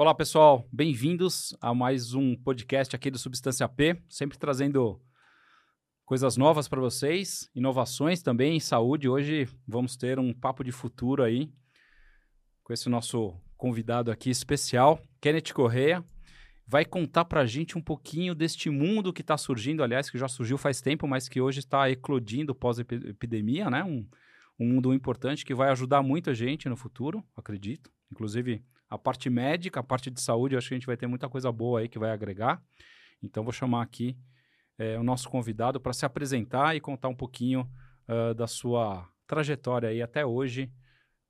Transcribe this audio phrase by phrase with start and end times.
[0.00, 0.66] Olá, pessoal.
[0.72, 5.00] Bem-vindos a mais um podcast aqui do Substância P, sempre trazendo
[6.04, 9.08] coisas novas para vocês, inovações também em saúde.
[9.08, 11.52] Hoje vamos ter um papo de futuro aí
[12.64, 16.04] com esse nosso convidado aqui especial, Kenneth Correia.
[16.70, 20.28] Vai contar para a gente um pouquinho deste mundo que está surgindo, aliás, que já
[20.28, 23.82] surgiu faz tempo, mas que hoje está eclodindo pós-epidemia, né?
[23.82, 24.06] Um,
[24.56, 27.90] um mundo importante que vai ajudar muita gente no futuro, acredito.
[28.12, 31.28] Inclusive, a parte médica, a parte de saúde, acho que a gente vai ter muita
[31.28, 32.62] coisa boa aí que vai agregar.
[33.20, 34.16] Então, vou chamar aqui
[34.78, 37.68] é, o nosso convidado para se apresentar e contar um pouquinho
[38.08, 40.70] uh, da sua trajetória aí até hoje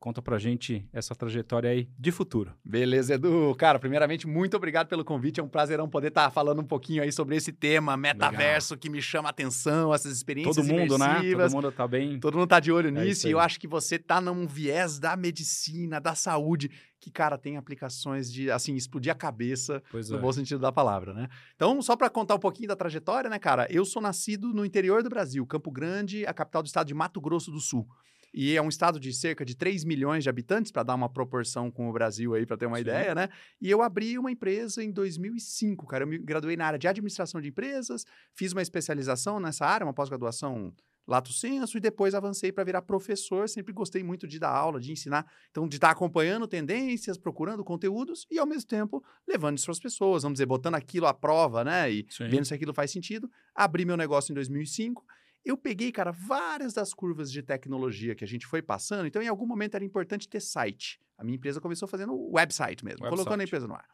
[0.00, 2.54] Conta pra gente essa trajetória aí de futuro.
[2.64, 3.54] Beleza, Edu.
[3.58, 5.40] Cara, primeiramente, muito obrigado pelo convite.
[5.40, 8.80] É um prazerão poder estar tá falando um pouquinho aí sobre esse tema, metaverso, Legal.
[8.80, 11.04] que me chama a atenção, essas experiências Todo mundo, né?
[11.04, 11.36] imersivas.
[11.36, 11.44] né?
[11.48, 12.18] Todo mundo tá bem...
[12.18, 13.28] Todo mundo tá de olho é nisso.
[13.28, 17.58] E eu acho que você tá num viés da medicina, da saúde, que, cara, tem
[17.58, 20.20] aplicações de, assim, explodir a cabeça, pois no é.
[20.22, 21.28] bom sentido da palavra, né?
[21.54, 23.66] Então, só para contar um pouquinho da trajetória, né, cara?
[23.68, 27.20] Eu sou nascido no interior do Brasil, Campo Grande, a capital do estado de Mato
[27.20, 27.86] Grosso do Sul.
[28.32, 31.70] E é um estado de cerca de 3 milhões de habitantes, para dar uma proporção
[31.70, 32.82] com o Brasil aí, para ter uma Sim.
[32.82, 33.28] ideia, né?
[33.60, 36.04] E eu abri uma empresa em 2005, cara.
[36.04, 39.94] Eu me graduei na área de administração de empresas, fiz uma especialização nessa área, uma
[39.94, 40.72] pós-graduação
[41.10, 43.48] lato senso e depois avancei para virar professor.
[43.48, 45.26] Sempre gostei muito de dar aula, de ensinar.
[45.50, 49.72] Então, de estar tá acompanhando tendências, procurando conteúdos e, ao mesmo tempo, levando isso para
[49.72, 51.90] as pessoas, vamos dizer, botando aquilo à prova, né?
[51.90, 52.28] E Sim.
[52.28, 53.28] vendo se aquilo faz sentido.
[53.54, 55.04] Abri meu negócio em 2005
[55.44, 59.28] eu peguei, cara, várias das curvas de tecnologia que a gente foi passando, então em
[59.28, 61.00] algum momento era importante ter site.
[61.16, 63.10] A minha empresa começou fazendo website mesmo, website.
[63.10, 63.86] colocando a empresa no ar.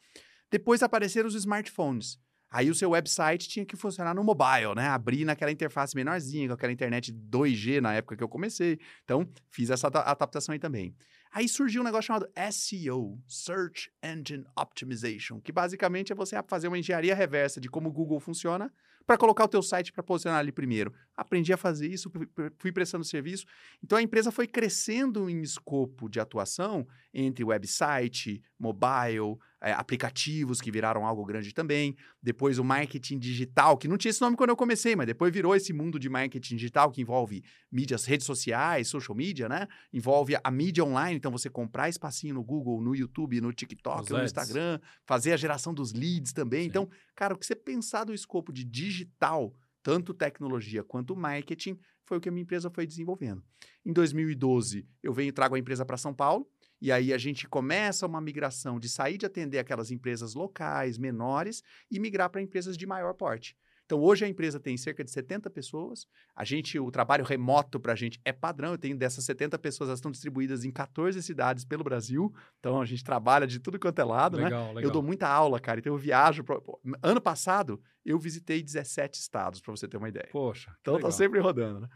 [0.51, 2.19] Depois apareceram os smartphones.
[2.51, 4.87] Aí o seu website tinha que funcionar no mobile, né?
[4.89, 8.79] Abrir naquela interface menorzinha, com aquela internet 2G na época que eu comecei.
[9.05, 10.95] Então, fiz essa adaptação aí também.
[11.33, 16.79] Aí surgiu um negócio chamado SEO, Search Engine Optimization, que basicamente é você fazer uma
[16.79, 18.73] engenharia reversa de como o Google funciona
[19.07, 20.93] para colocar o teu site para posicionar ali primeiro.
[21.17, 22.11] Aprendi a fazer isso,
[22.59, 23.47] fui prestando serviço.
[23.83, 26.87] Então a empresa foi crescendo em escopo de atuação
[27.19, 31.97] entre website, mobile, é, aplicativos que viraram algo grande também.
[32.23, 35.57] Depois o marketing digital, que não tinha esse nome quando eu comecei, mas depois virou
[35.57, 39.67] esse mundo de marketing digital que envolve mídias, redes sociais, social media, né?
[39.91, 44.23] Envolve a mídia online, então você comprar espacinho no Google, no YouTube, no TikTok, no
[44.23, 46.65] Instagram, fazer a geração dos leads também.
[46.65, 46.69] Sim.
[46.69, 52.19] Então, cara, o que você pensar do escopo de digital, tanto tecnologia quanto marketing, foi
[52.19, 53.43] o que a minha empresa foi desenvolvendo.
[53.85, 56.47] Em 2012, eu venho trago a empresa para São Paulo.
[56.81, 61.63] E aí a gente começa uma migração de sair de atender aquelas empresas locais, menores,
[61.91, 63.57] e migrar para empresas de maior porte.
[63.87, 66.09] Então, hoje a empresa tem cerca de 70 pessoas.
[66.35, 68.73] A gente, o trabalho remoto para a gente é padrão.
[68.73, 72.35] Eu tenho dessas 70 pessoas, elas estão distribuídas em 14 cidades pelo Brasil.
[72.59, 74.69] Então, a gente trabalha de tudo quanto é lado, legal, né?
[74.75, 74.83] Legal.
[74.83, 75.79] Eu dou muita aula, cara.
[75.79, 76.43] Então, eu viajo.
[76.43, 76.81] Pro...
[77.01, 80.29] Ano passado, eu visitei 17 estados, para você ter uma ideia.
[80.33, 80.75] Poxa.
[80.81, 81.89] Então, tá sempre rodando, né?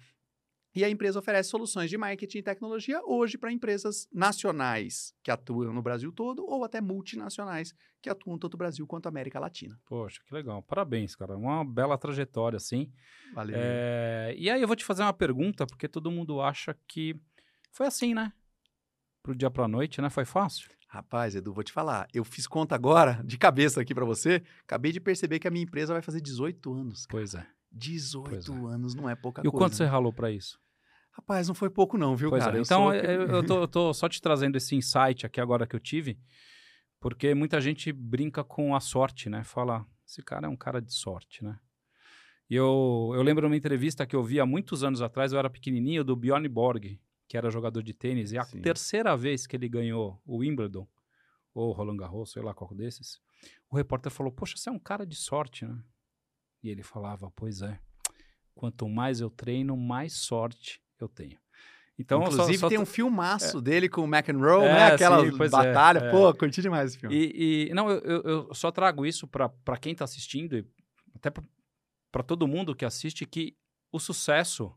[0.75, 5.73] E a empresa oferece soluções de marketing e tecnologia hoje para empresas nacionais que atuam
[5.73, 9.79] no Brasil todo ou até multinacionais que atuam tanto no Brasil quanto na América Latina.
[9.85, 10.63] Poxa, que legal.
[10.63, 11.37] Parabéns, cara.
[11.37, 12.91] Uma bela trajetória, assim.
[13.35, 13.57] Valeu.
[13.59, 14.35] É...
[14.39, 17.17] E aí eu vou te fazer uma pergunta, porque todo mundo acha que
[17.73, 18.33] foi assim, né?
[19.23, 20.09] Pro dia pra noite, né?
[20.09, 20.71] Foi fácil?
[20.89, 22.09] Rapaz, Edu, vou te falar.
[22.13, 24.43] Eu fiz conta agora, de cabeça aqui para você.
[24.63, 27.07] Acabei de perceber que a minha empresa vai fazer 18 anos.
[27.07, 27.19] Cara.
[27.19, 27.47] Pois é.
[27.73, 28.75] 18 é.
[28.75, 29.47] anos não é pouca e coisa.
[29.47, 29.77] E o quanto né?
[29.77, 30.59] você ralou para isso?
[31.13, 32.59] Rapaz, não foi pouco não, viu, pois cara?
[32.59, 32.61] É.
[32.61, 35.81] Então, eu, eu, tô, eu tô só te trazendo esse insight aqui agora que eu
[35.81, 36.19] tive,
[37.01, 39.43] porque muita gente brinca com a sorte, né?
[39.45, 41.59] Fala, esse cara é um cara de sorte, né?
[42.49, 45.49] E eu, eu lembro uma entrevista que eu vi há muitos anos atrás, eu era
[45.49, 48.61] pequenininho, do Bjorn Borg, que era jogador de tênis, e a Sim.
[48.61, 50.87] terceira vez que ele ganhou o Wimbledon,
[51.55, 53.21] ou Roland Garros, sei lá qual desses,
[53.71, 55.81] o repórter falou, poxa, você é um cara de sorte, né?
[56.63, 57.79] E ele falava, pois é,
[58.55, 61.39] quanto mais eu treino, mais sorte eu tenho.
[61.99, 63.61] Então, Inclusive, só, só tem um filmaço é.
[63.61, 64.87] dele com o McEnroe, é, né?
[64.87, 65.99] Aquela sim, batalha.
[65.99, 67.15] É, Pô, curti demais esse filme.
[67.15, 70.67] E, e não, eu, eu, só trago isso para quem está assistindo e
[71.15, 71.31] até
[72.11, 73.55] para todo mundo que assiste que
[73.93, 74.75] o sucesso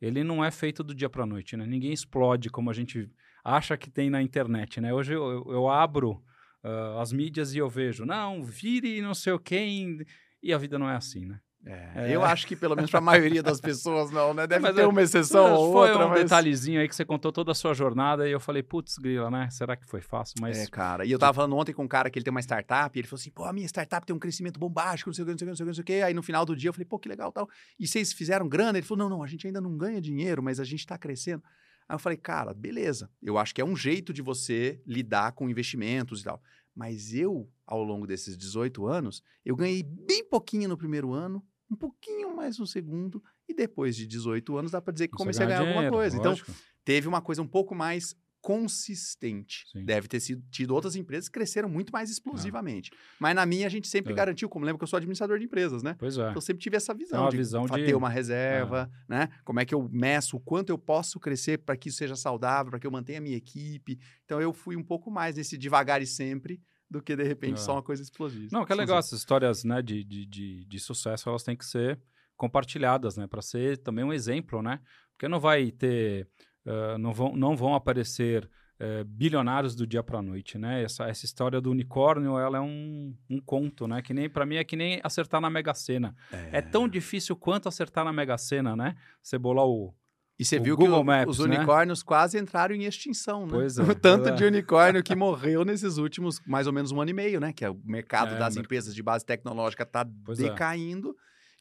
[0.00, 1.64] ele não é feito do dia para noite, né?
[1.66, 3.10] Ninguém explode como a gente
[3.42, 4.92] acha que tem na internet, né?
[4.92, 6.22] Hoje eu, eu abro
[6.62, 10.04] uh, as mídias e eu vejo, não, vire não sei o quem,
[10.46, 11.40] e a vida não é assim, né?
[11.64, 12.14] É, é.
[12.14, 14.46] Eu acho que pelo menos para a maioria das pessoas não, né?
[14.46, 16.06] Deve mas ter uma exceção ou foi outra.
[16.06, 16.22] um mas...
[16.22, 19.48] detalhezinho aí que você contou toda a sua jornada e eu falei, putz, grila, né?
[19.50, 20.36] Será que foi fácil?
[20.40, 20.56] Mas...
[20.58, 21.04] É, cara.
[21.04, 23.08] E eu tava falando ontem com um cara que ele tem uma startup e ele
[23.08, 25.38] falou assim, pô, a minha startup tem um crescimento bombástico, não sei o que, não
[25.38, 26.02] sei o que, não sei o que, não sei o que.
[26.04, 27.48] Aí no final do dia eu falei, pô, que legal tal.
[27.80, 28.78] E vocês fizeram grana?
[28.78, 31.42] Ele falou, não, não, a gente ainda não ganha dinheiro, mas a gente está crescendo.
[31.88, 33.10] Aí eu falei, cara, beleza.
[33.20, 36.40] Eu acho que é um jeito de você lidar com investimentos e tal.
[36.76, 41.74] Mas eu, ao longo desses 18 anos, eu ganhei bem pouquinho no primeiro ano, um
[41.74, 45.48] pouquinho mais no segundo, e depois de 18 anos dá para dizer que comecei a
[45.48, 46.16] ganhar dinheiro, alguma coisa.
[46.16, 46.50] Então, lógico.
[46.50, 48.14] Então, teve uma coisa um pouco mais
[48.46, 49.64] consistente.
[49.72, 49.84] Sim.
[49.84, 52.92] Deve ter sido, tido outras empresas que cresceram muito mais explosivamente.
[52.94, 52.96] Ah.
[53.18, 54.16] Mas na minha, a gente sempre é.
[54.16, 55.96] garantiu, como lembra que eu sou administrador de empresas, né?
[55.98, 56.20] Pois é.
[56.20, 59.12] Então, eu sempre tive essa visão é uma de visão de ter uma reserva, é.
[59.12, 59.28] né?
[59.44, 62.70] Como é que eu meço o quanto eu posso crescer para que isso seja saudável,
[62.70, 63.98] para que eu mantenha a minha equipe.
[64.24, 67.56] Então, eu fui um pouco mais nesse devagar e sempre do que, de repente, é.
[67.56, 68.50] só uma coisa explosiva.
[68.52, 71.66] Não, que é legal, essas histórias né, de, de, de, de sucesso, elas têm que
[71.66, 72.00] ser
[72.36, 73.26] compartilhadas, né?
[73.26, 74.78] Para ser também um exemplo, né?
[75.14, 76.28] Porque não vai ter...
[76.66, 80.82] Uh, não, vão, não vão aparecer é, bilionários do dia para a noite, né?
[80.82, 84.02] Essa, essa história do unicórnio, ela é um, um conto, né?
[84.02, 86.14] Que nem para mim é que nem acertar na Mega Sena.
[86.30, 86.58] É...
[86.58, 86.62] é...
[86.62, 88.94] tão difícil quanto acertar na Mega Sena, né?
[89.22, 89.94] Você bolar o
[90.38, 91.56] e você viu Google que Maps, os né?
[91.56, 92.04] unicórnios né?
[92.04, 93.52] quase entraram em extinção, né?
[93.52, 94.32] Pois é, o tanto é.
[94.32, 97.54] de unicórnio que morreu nesses últimos mais ou menos um ano e meio, né?
[97.54, 100.32] Que é o mercado é, das empresas de base tecnológica está é.
[100.34, 101.16] decaindo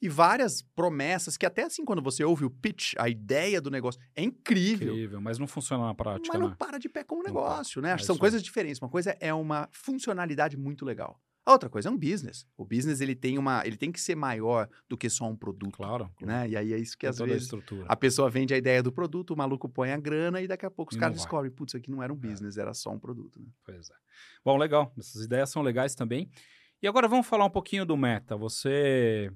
[0.06, 4.00] e várias promessas que até assim, quando você ouve o pitch, a ideia do negócio,
[4.16, 4.94] é incrível.
[4.94, 6.56] Incrível, mas não funciona na prática, Mas não né?
[6.60, 7.94] para de pé como negócio, né?
[7.94, 8.80] É São coisas diferentes.
[8.80, 11.20] Uma coisa é uma funcionalidade muito legal.
[11.44, 12.46] A outra coisa é um business.
[12.56, 15.78] O business ele tem uma, ele tem que ser maior do que só um produto.
[15.78, 16.12] Claro.
[16.22, 16.50] Né?
[16.50, 17.58] E aí é isso que tem às vezes a,
[17.94, 20.72] a, pessoa vende a ideia do produto, o maluco põe a grana e daqui a
[20.72, 22.20] pouco os caras descobrem, putz, isso aqui não era um é.
[22.20, 22.62] business, é.
[22.62, 23.40] era só um produto.
[23.40, 23.48] Né?
[23.64, 23.94] Pois é.
[24.44, 24.94] Bom, legal.
[25.00, 26.30] Essas ideias são legais também.
[26.80, 28.36] E agora vamos falar um pouquinho do Meta.
[28.38, 29.32] Você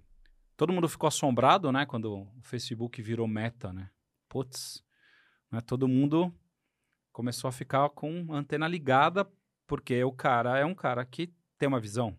[0.59, 1.85] Todo mundo ficou assombrado, né?
[1.85, 3.89] Quando o Facebook virou meta, né?
[4.27, 4.83] Putz,
[5.49, 5.61] né?
[5.61, 6.35] todo mundo
[7.13, 9.25] começou a ficar com a antena ligada,
[9.65, 12.13] porque o cara é um cara que tem uma visão,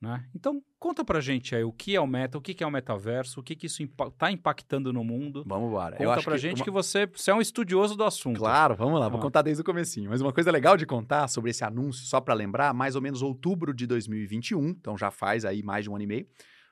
[0.00, 0.28] né?
[0.34, 3.38] Então, conta pra gente aí o que é o meta, o que é o metaverso,
[3.38, 5.44] o que, que isso impa tá impactando no mundo.
[5.46, 5.92] Vamos embora.
[5.92, 6.64] Conta Eu acho pra que gente uma...
[6.64, 8.40] que você, você é um estudioso do assunto.
[8.40, 10.10] Claro, vamos lá, vou contar desde o comecinho.
[10.10, 13.22] Mas uma coisa legal de contar sobre esse anúncio, só para lembrar, mais ou menos
[13.22, 16.26] outubro de 2021, então já faz aí mais de um ano e meio,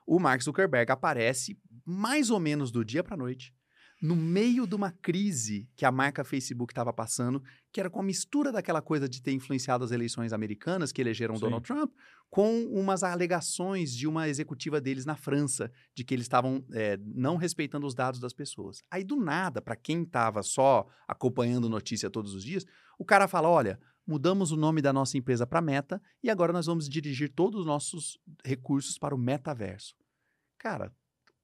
[0.08, 3.54] o Mark Zuckerberg aparece mais ou menos do dia para noite,
[4.00, 8.02] no meio de uma crise que a marca Facebook estava passando, que era com a
[8.02, 11.42] mistura daquela coisa de ter influenciado as eleições americanas que elegeram Sim.
[11.42, 11.92] Donald Trump,
[12.30, 17.36] com umas alegações de uma executiva deles na França, de que eles estavam é, não
[17.36, 18.82] respeitando os dados das pessoas.
[18.90, 22.64] Aí, do nada, para quem estava só acompanhando notícia todos os dias,
[22.98, 26.64] o cara fala: olha, mudamos o nome da nossa empresa para Meta e agora nós
[26.64, 29.94] vamos dirigir todos os nossos recursos para o metaverso.
[30.58, 30.92] Cara,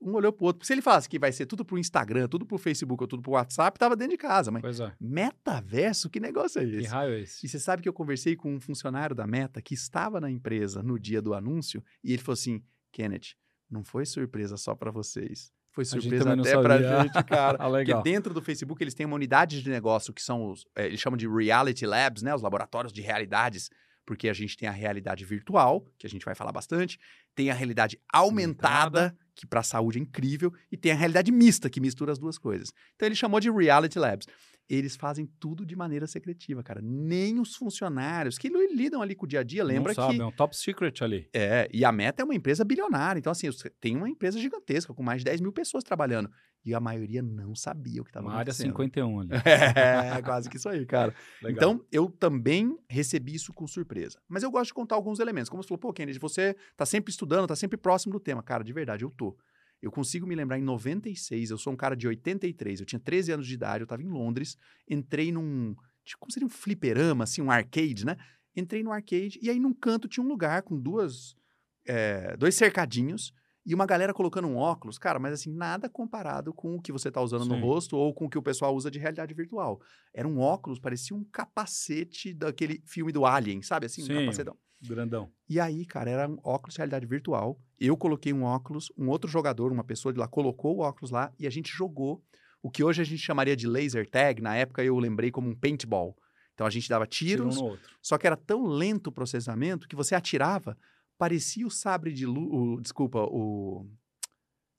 [0.00, 0.66] um olhou pro outro.
[0.66, 3.32] Se ele falasse que vai ser tudo pro Instagram, tudo pro Facebook ou tudo pro
[3.32, 4.50] WhatsApp, tava dentro de casa.
[4.50, 4.92] Mas pois é.
[5.00, 6.78] metaverso, que negócio é esse?
[6.78, 7.46] Que raio é esse?
[7.46, 10.82] E você sabe que eu conversei com um funcionário da Meta que estava na empresa
[10.82, 12.62] no dia do anúncio e ele falou assim:
[12.92, 13.34] Kenneth,
[13.70, 15.52] não foi surpresa só para vocês.
[15.72, 17.56] Foi surpresa até pra gente, cara.
[17.60, 18.00] ah, legal.
[18.00, 20.64] Porque dentro do Facebook eles têm uma unidade de negócio que são os.
[20.76, 22.32] É, eles chamam de Reality Labs, né?
[22.34, 23.70] Os laboratórios de realidades.
[24.06, 26.98] Porque a gente tem a realidade virtual, que a gente vai falar bastante,
[27.34, 29.18] tem a realidade aumentada, aumentada.
[29.34, 32.38] que para a saúde é incrível, e tem a realidade mista, que mistura as duas
[32.38, 32.72] coisas.
[32.94, 34.26] Então ele chamou de Reality Labs
[34.68, 36.80] eles fazem tudo de maneira secretiva, cara.
[36.82, 40.22] Nem os funcionários que lidam ali com o dia a dia, lembra Não sabe, que...
[40.22, 41.28] é um top secret ali.
[41.32, 43.18] É, e a Meta é uma empresa bilionária.
[43.18, 43.48] Então, assim,
[43.80, 46.30] tem uma empresa gigantesca, com mais de 10 mil pessoas trabalhando.
[46.64, 48.74] E a maioria não sabia o que estava acontecendo.
[48.74, 49.30] Uma área 51 ali.
[49.44, 51.14] É, quase que isso aí, cara.
[51.44, 54.18] então, eu também recebi isso com surpresa.
[54.26, 55.50] Mas eu gosto de contar alguns elementos.
[55.50, 58.42] Como você falou, pô, Kennedy, você tá sempre estudando, tá sempre próximo do tema.
[58.42, 59.36] Cara, de verdade, eu tô.
[59.82, 63.32] Eu consigo me lembrar em 96, eu sou um cara de 83, eu tinha 13
[63.32, 64.56] anos de idade, eu estava em Londres,
[64.88, 68.16] entrei num, tipo, como seria um fliperama, assim, um arcade, né?
[68.56, 71.36] Entrei no arcade e aí num canto tinha um lugar com duas,
[71.84, 73.34] é, dois cercadinhos
[73.66, 77.08] e uma galera colocando um óculos, cara, mas assim, nada comparado com o que você
[77.08, 77.50] está usando Sim.
[77.50, 79.80] no rosto ou com o que o pessoal usa de realidade virtual.
[80.12, 83.86] Era um óculos, parecia um capacete daquele filme do Alien, sabe?
[83.86, 84.12] Assim, Sim.
[84.12, 84.56] um capacetão.
[84.86, 85.32] Grandão.
[85.48, 87.58] E aí, cara, era um óculos de realidade virtual.
[87.80, 91.32] Eu coloquei um óculos, um outro jogador, uma pessoa de lá, colocou o óculos lá
[91.38, 92.22] e a gente jogou
[92.62, 94.42] o que hoje a gente chamaria de laser tag.
[94.42, 96.16] Na época eu lembrei como um paintball.
[96.54, 100.14] Então a gente dava tiros, um só que era tão lento o processamento que você
[100.14, 100.76] atirava,
[101.18, 102.48] parecia o sabre de luz.
[102.50, 103.86] O, desculpa, o.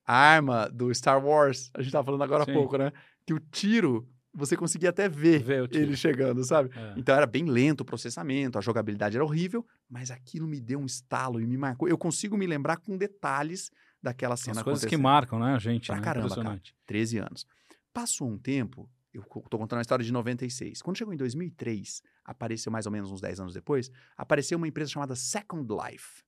[0.05, 1.71] A arma do Star Wars.
[1.73, 2.51] A gente tava falando agora Sim.
[2.51, 2.91] há pouco, né?
[3.25, 6.69] Que o tiro você conseguia até ver, ver ele chegando, sabe?
[6.77, 6.93] É.
[6.97, 10.85] Então era bem lento o processamento, a jogabilidade era horrível, mas aquilo me deu um
[10.85, 11.87] estalo e me marcou.
[11.87, 13.71] Eu consigo me lembrar com detalhes
[14.03, 15.87] daquela cena As coisas que marcam, né, gente?
[15.87, 16.01] Pra né?
[16.01, 16.61] caramba, cara.
[16.85, 17.47] 13 anos.
[17.93, 20.81] Passou um tempo, eu tô contando a história de 96.
[20.81, 24.91] Quando chegou em 2003, apareceu mais ou menos uns 10 anos depois, apareceu uma empresa
[24.91, 26.23] chamada Second Life.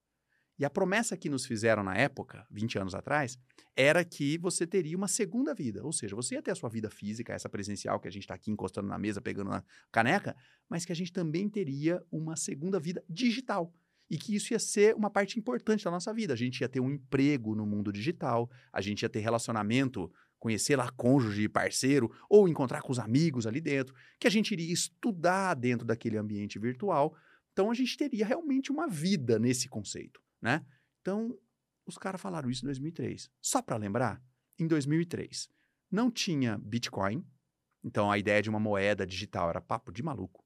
[0.60, 3.38] E a promessa que nos fizeram na época, 20 anos atrás,
[3.75, 5.84] era que você teria uma segunda vida.
[5.84, 8.34] Ou seja, você ia ter a sua vida física, essa presencial que a gente está
[8.34, 10.36] aqui encostando na mesa, pegando na caneca,
[10.67, 13.72] mas que a gente também teria uma segunda vida digital.
[14.10, 16.34] E que isso ia ser uma parte importante da nossa vida.
[16.34, 20.75] A gente ia ter um emprego no mundo digital, a gente ia ter relacionamento, conhecer
[20.75, 25.56] lá cônjuge, parceiro, ou encontrar com os amigos ali dentro, que a gente iria estudar
[25.56, 27.15] dentro daquele ambiente virtual.
[27.51, 30.65] Então a gente teria realmente uma vida nesse conceito né?
[31.01, 31.38] Então,
[31.86, 33.29] os caras falaram isso em 2003.
[33.41, 34.22] Só para lembrar,
[34.60, 35.50] em 2003
[35.89, 37.25] não tinha Bitcoin,
[37.82, 40.44] então a ideia de uma moeda digital era papo de maluco.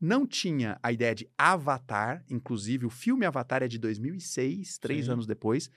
[0.00, 5.12] Não tinha a ideia de Avatar, inclusive o filme Avatar é de 2006, três Sim.
[5.12, 5.70] anos depois,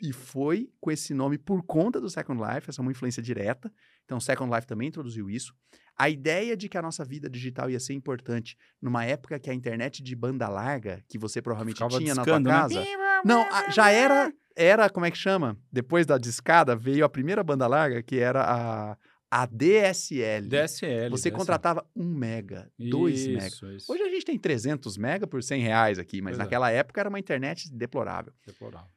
[0.00, 3.72] e foi com esse nome por conta do Second Life, essa é uma influência direta.
[4.04, 5.54] Então, o Second Life também introduziu isso.
[5.96, 9.54] A ideia de que a nossa vida digital ia ser importante numa época que a
[9.54, 12.50] internet de banda larga, que você provavelmente Ficava tinha na tua né?
[12.50, 12.80] casa.
[12.80, 12.86] Né?
[13.24, 15.58] Não, já era, era, como é que chama?
[15.72, 18.96] Depois da discada, veio a primeira banda larga, que era a,
[19.30, 20.48] a DSL.
[20.48, 21.10] DSL.
[21.10, 21.36] Você DSL.
[21.36, 23.46] contratava 1 mega, 2 mega.
[23.46, 23.90] Isso.
[23.90, 26.42] Hoje a gente tem 300 mega por 100 reais aqui, mas pois é.
[26.42, 26.76] naquela é.
[26.76, 28.34] época era uma internet deplorável.
[28.46, 28.95] Deplorável.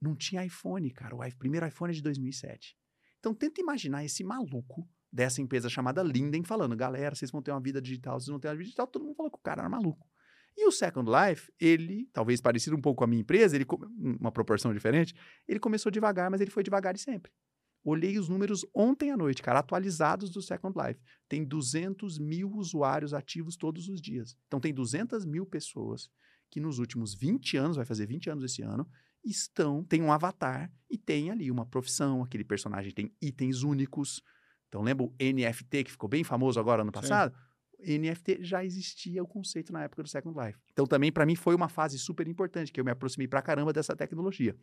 [0.00, 1.14] Não tinha iPhone, cara.
[1.14, 2.76] O primeiro iPhone é de 2007.
[3.18, 7.60] Então tenta imaginar esse maluco dessa empresa chamada Linden falando, galera, vocês vão ter uma
[7.60, 8.86] vida digital, vocês vão ter uma vida digital.
[8.86, 10.06] Todo mundo falou que o cara era maluco.
[10.56, 13.64] E o Second Life, ele, talvez parecido um pouco com a minha empresa, ele
[14.20, 15.14] uma proporção diferente,
[15.46, 17.32] ele começou devagar, mas ele foi devagar e sempre.
[17.84, 21.00] Olhei os números ontem à noite, cara, atualizados do Second Life.
[21.28, 24.36] Tem 200 mil usuários ativos todos os dias.
[24.46, 26.10] Então, tem 200 mil pessoas
[26.50, 28.88] que nos últimos 20 anos, vai fazer 20 anos esse ano,
[29.24, 34.22] estão, tem um avatar e tem ali uma profissão, aquele personagem tem itens únicos.
[34.68, 37.34] Então, lembra o NFT que ficou bem famoso agora no passado?
[37.34, 37.98] Sim.
[37.98, 40.58] NFT já existia o conceito na época do Second Life.
[40.72, 43.72] Então, também para mim foi uma fase super importante, que eu me aproximei pra caramba
[43.72, 44.56] dessa tecnologia.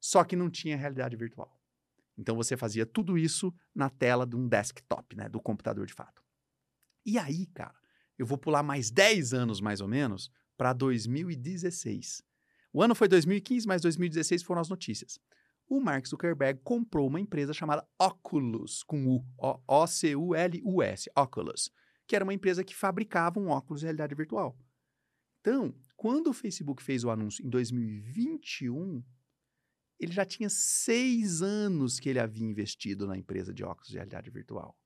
[0.00, 1.60] Só que não tinha realidade virtual.
[2.16, 5.28] Então, você fazia tudo isso na tela de um desktop, né?
[5.28, 6.22] Do computador de fato.
[7.04, 7.74] E aí, cara,
[8.18, 12.22] eu vou pular mais 10 anos, mais ou menos, para 2016.
[12.74, 15.20] O ano foi 2015, mas 2016 foram as notícias.
[15.68, 19.24] O Mark Zuckerberg comprou uma empresa chamada Oculus, com U,
[19.68, 21.70] O-C-U-L-U-S, Oculus,
[22.04, 24.58] que era uma empresa que fabricava um óculos de realidade virtual.
[25.40, 29.04] Então, quando o Facebook fez o anúncio em 2021,
[30.00, 34.30] ele já tinha seis anos que ele havia investido na empresa de óculos de realidade
[34.30, 34.76] virtual.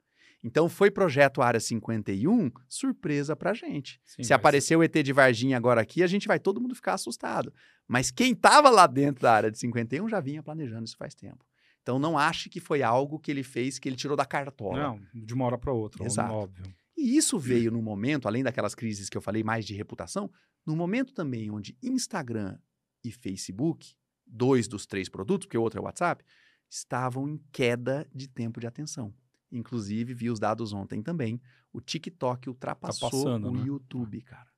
[0.42, 4.00] Então foi projeto Área 51, surpresa pra gente.
[4.04, 6.94] Sim, Se aparecer o ET de Varginha agora aqui, a gente vai todo mundo ficar
[6.94, 7.52] assustado.
[7.86, 11.44] Mas quem estava lá dentro da Área de 51 já vinha planejando isso faz tempo.
[11.82, 14.78] Então não ache que foi algo que ele fez que ele tirou da cartola.
[14.78, 16.32] Não, de uma hora para outra, Exato.
[16.32, 16.66] óbvio.
[16.96, 20.30] E isso veio no momento, além daquelas crises que eu falei mais de reputação,
[20.66, 22.58] no momento também onde Instagram
[23.04, 23.94] e Facebook,
[24.26, 26.24] dois dos três produtos, porque o outro é o WhatsApp,
[26.68, 29.14] estavam em queda de tempo de atenção.
[29.50, 31.40] Inclusive, vi os dados ontem também.
[31.72, 33.66] O TikTok ultrapassou tá passando, o né?
[33.66, 34.48] YouTube, cara.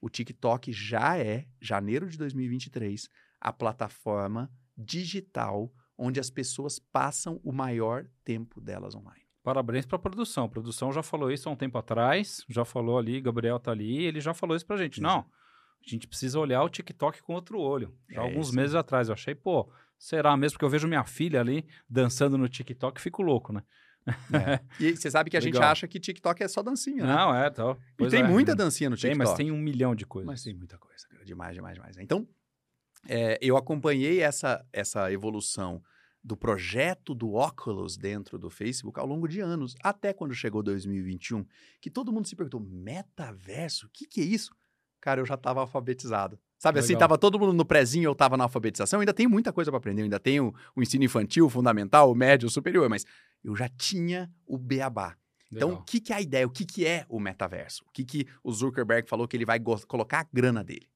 [0.00, 3.08] O TikTok já é, janeiro de 2023,
[3.40, 9.20] a plataforma digital onde as pessoas passam o maior tempo delas online.
[9.42, 10.44] Parabéns para a produção.
[10.44, 14.04] A produção já falou isso há um tempo atrás, já falou ali, Gabriel tá ali,
[14.04, 15.00] ele já falou isso pra gente.
[15.00, 17.94] Não, a gente precisa olhar o TikTok com outro olho.
[18.08, 18.56] Já é alguns isso.
[18.56, 20.54] meses atrás eu achei, pô, será mesmo?
[20.54, 23.62] Porque eu vejo minha filha ali dançando no TikTok e fico louco, né?
[24.32, 24.60] É.
[24.80, 25.62] E você sabe que a Legal.
[25.62, 27.14] gente acha que TikTok é só dancinha, né?
[27.14, 27.78] Não, é, tal.
[27.98, 28.26] e tem é.
[28.26, 29.16] muita dancinha no TikTok.
[29.16, 30.26] Tem, mas tem um milhão de coisas.
[30.26, 31.96] Mas tem muita coisa, demais, demais, demais.
[31.98, 32.26] Então,
[33.08, 35.82] é, eu acompanhei essa, essa evolução
[36.22, 41.46] do projeto do Oculus dentro do Facebook ao longo de anos, até quando chegou 2021,
[41.80, 44.54] que todo mundo se perguntou, metaverso, o que, que é isso?
[45.00, 46.38] Cara, eu já estava alfabetizado.
[46.58, 46.98] Sabe assim, Legal.
[46.98, 49.78] assim, tava todo mundo no prezinho, eu tava na alfabetização, ainda tem muita coisa para
[49.78, 53.06] aprender, eu ainda tenho o ensino infantil, fundamental, o médio, o superior, mas
[53.42, 55.16] eu já tinha o beabá.
[55.52, 56.46] Então, o que, que é a ideia?
[56.46, 57.84] O que, que é o metaverso?
[57.88, 60.88] O que, que o Zuckerberg falou que ele vai colocar a grana dele?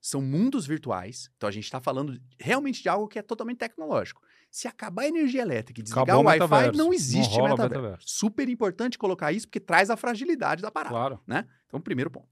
[0.00, 1.28] São mundos virtuais.
[1.36, 4.22] Então, a gente está falando realmente de algo que é totalmente tecnológico.
[4.50, 7.82] Se acabar a energia elétrica e desligar Acabou o Wi-Fi, não existe não metaverso.
[7.82, 8.08] metaverso.
[8.08, 10.94] Super importante colocar isso, porque traz a fragilidade da parada.
[10.94, 11.20] Claro.
[11.26, 11.46] Né?
[11.66, 12.28] Então, primeiro ponto.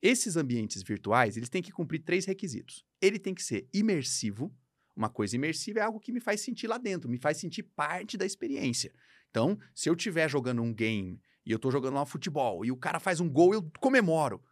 [0.00, 2.84] Esses ambientes virtuais, eles têm que cumprir três requisitos.
[3.00, 4.52] Ele tem que ser imersivo,
[4.94, 8.16] uma coisa imersiva é algo que me faz sentir lá dentro, me faz sentir parte
[8.16, 8.92] da experiência.
[9.30, 12.70] Então, se eu estiver jogando um game e eu estou jogando lá um futebol e
[12.70, 14.42] o cara faz um gol, eu comemoro.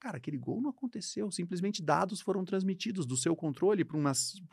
[0.00, 1.30] Cara, aquele gol não aconteceu.
[1.30, 3.98] Simplesmente dados foram transmitidos do seu controle para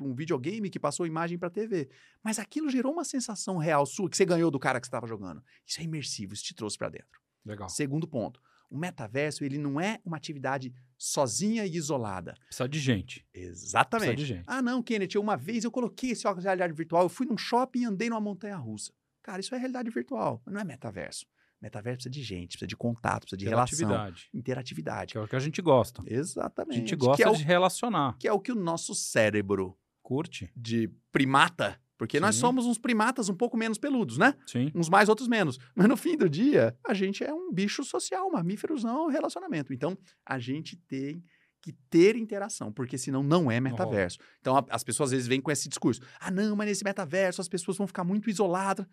[0.02, 1.90] um videogame que passou imagem para a TV.
[2.22, 5.42] Mas aquilo gerou uma sensação real sua que você ganhou do cara que estava jogando.
[5.66, 7.22] Isso é imersivo, isso te trouxe para dentro.
[7.46, 7.70] Legal.
[7.70, 12.34] Segundo ponto, o metaverso ele não é uma atividade sozinha e isolada.
[12.48, 13.26] Precisa de gente.
[13.34, 14.14] Exatamente.
[14.14, 14.46] Precisa de gente.
[14.48, 17.38] Ah, não, Kenneth, uma vez eu coloquei esse óculos de realidade virtual, eu fui num
[17.38, 18.92] shopping e andei numa montanha russa.
[19.22, 21.26] Cara, isso é realidade virtual, não é metaverso.
[21.62, 24.14] Metaverso precisa de gente, precisa de contato, precisa de relação.
[24.34, 25.12] Interatividade.
[25.14, 26.04] Que é o que a gente gosta.
[26.06, 26.76] Exatamente.
[26.76, 28.16] A gente gosta é de relacionar.
[28.20, 30.52] Que é o que o nosso cérebro curte.
[30.56, 31.80] De primata.
[31.98, 32.22] Porque Sim.
[32.22, 34.36] nós somos uns primatas um pouco menos peludos, né?
[34.46, 34.72] Sim.
[34.76, 35.58] Uns mais, outros menos.
[35.76, 39.74] Mas no fim do dia, a gente é um bicho social, mamíferos não relacionamento.
[39.74, 41.24] Então, a gente tem
[41.62, 44.20] que ter interação, porque senão não é metaverso.
[44.40, 47.42] Então, a, as pessoas às vezes vêm com esse discurso: ah, não, mas nesse metaverso
[47.42, 48.86] as pessoas vão ficar muito isoladas.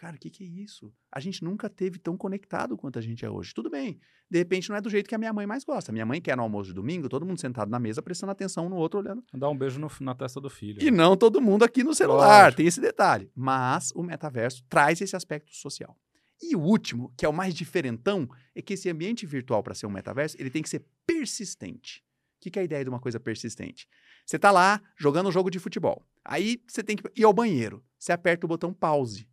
[0.00, 0.90] Cara, o que, que é isso?
[1.12, 3.52] A gente nunca teve tão conectado quanto a gente é hoje.
[3.52, 4.00] Tudo bem.
[4.30, 5.92] De repente não é do jeito que a minha mãe mais gosta.
[5.92, 8.70] Minha mãe quer no almoço de domingo, todo mundo sentado na mesa, prestando atenção um
[8.70, 9.22] no outro, olhando.
[9.34, 10.82] Dar um beijo no, na testa do filho.
[10.82, 10.96] E né?
[10.96, 12.44] não todo mundo aqui no celular.
[12.44, 12.56] Lógico.
[12.56, 13.30] Tem esse detalhe.
[13.36, 15.94] Mas o metaverso traz esse aspecto social.
[16.40, 19.84] E o último, que é o mais diferentão, é que esse ambiente virtual, para ser
[19.84, 22.02] um metaverso, ele tem que ser persistente.
[22.38, 23.86] O que, que é a ideia de uma coisa persistente?
[24.24, 26.02] Você está lá jogando um jogo de futebol.
[26.24, 27.84] Aí você tem que ir ao banheiro.
[27.98, 29.28] Você aperta o botão pause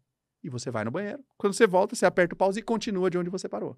[0.48, 1.24] e você vai no banheiro.
[1.38, 3.78] Quando você volta, você aperta o pause e continua de onde você parou.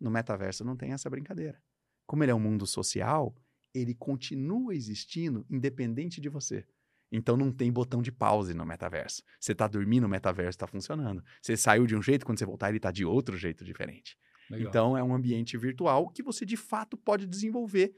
[0.00, 1.62] No metaverso não tem essa brincadeira.
[2.06, 3.34] Como ele é um mundo social,
[3.74, 6.66] ele continua existindo independente de você.
[7.12, 9.22] Então não tem botão de pause no metaverso.
[9.40, 11.22] Você está dormindo, o metaverso está funcionando.
[11.40, 14.16] Você saiu de um jeito, quando você voltar, ele está de outro jeito diferente.
[14.50, 14.68] Legal.
[14.68, 17.94] Então é um ambiente virtual que você de fato pode desenvolver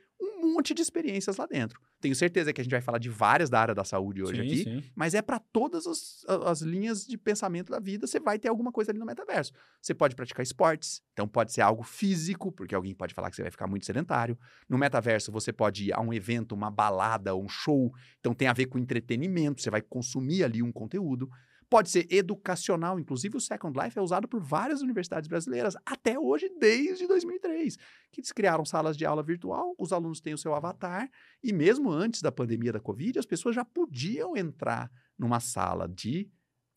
[0.54, 1.80] monte de experiências lá dentro.
[2.00, 4.46] Tenho certeza que a gente vai falar de várias da área da saúde hoje sim,
[4.46, 4.90] aqui, sim.
[4.94, 8.72] mas é para todas as, as, linhas de pensamento da vida, você vai ter alguma
[8.72, 9.52] coisa ali no metaverso.
[9.80, 13.42] Você pode praticar esportes, então pode ser algo físico, porque alguém pode falar que você
[13.42, 14.38] vai ficar muito sedentário.
[14.68, 18.52] No metaverso, você pode ir a um evento, uma balada, um show, então tem a
[18.52, 21.28] ver com entretenimento, você vai consumir ali um conteúdo.
[21.70, 26.50] Pode ser educacional, inclusive o Second Life é usado por várias universidades brasileiras até hoje,
[26.58, 27.76] desde 2003,
[28.10, 31.08] que eles criaram salas de aula virtual, os alunos têm o seu avatar,
[31.40, 36.28] e mesmo antes da pandemia da Covid, as pessoas já podiam entrar numa sala de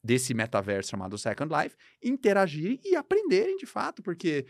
[0.04, 4.46] desse metaverso chamado Second Life, interagir e aprenderem de fato, porque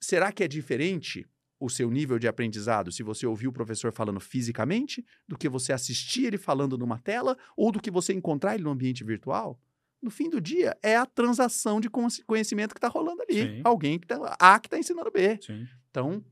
[0.00, 1.26] será que é diferente
[1.60, 5.74] o seu nível de aprendizado se você ouvir o professor falando fisicamente, do que você
[5.74, 9.60] assistir ele falando numa tela, ou do que você encontrar ele no ambiente virtual?
[10.04, 13.42] No fim do dia, é a transação de conhecimento que está rolando ali.
[13.42, 13.60] Sim.
[13.64, 15.38] Alguém que tá, A que está ensinando B.
[15.40, 15.66] Sim.
[15.90, 16.24] Então,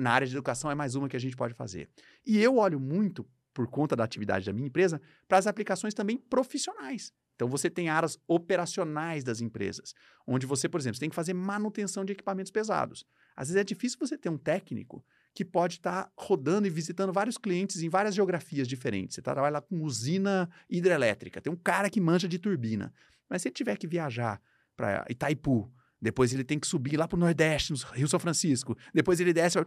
[0.00, 1.88] na área de educação é mais uma que a gente pode fazer.
[2.26, 6.16] E eu olho muito, por conta da atividade da minha empresa, para as aplicações também
[6.16, 7.12] profissionais.
[7.34, 9.94] Então, você tem áreas operacionais das empresas,
[10.26, 13.06] onde você, por exemplo, tem que fazer manutenção de equipamentos pesados.
[13.36, 17.12] Às vezes é difícil você ter um técnico que pode estar tá rodando e visitando
[17.12, 19.14] vários clientes em várias geografias diferentes.
[19.14, 22.92] Você trabalha lá com usina hidrelétrica, tem um cara que manja de turbina.
[23.28, 24.40] Mas se ele tiver que viajar
[24.76, 28.76] para Itaipu, depois ele tem que subir lá para o Nordeste, no Rio São Francisco,
[28.92, 29.58] depois ele desce.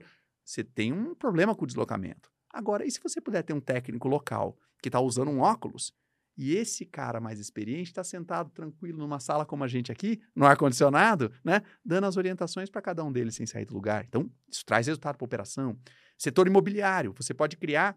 [0.44, 2.30] Você tem um problema com o deslocamento.
[2.52, 5.94] Agora, e se você puder ter um técnico local que está usando um óculos
[6.38, 10.46] e esse cara mais experiente está sentado tranquilo numa sala como a gente aqui, no
[10.46, 11.62] ar-condicionado, né?
[11.86, 14.04] Dando as orientações para cada um deles sem sair do lugar.
[14.08, 15.78] Então, isso traz resultado para a operação.
[16.18, 17.96] Setor imobiliário, você pode criar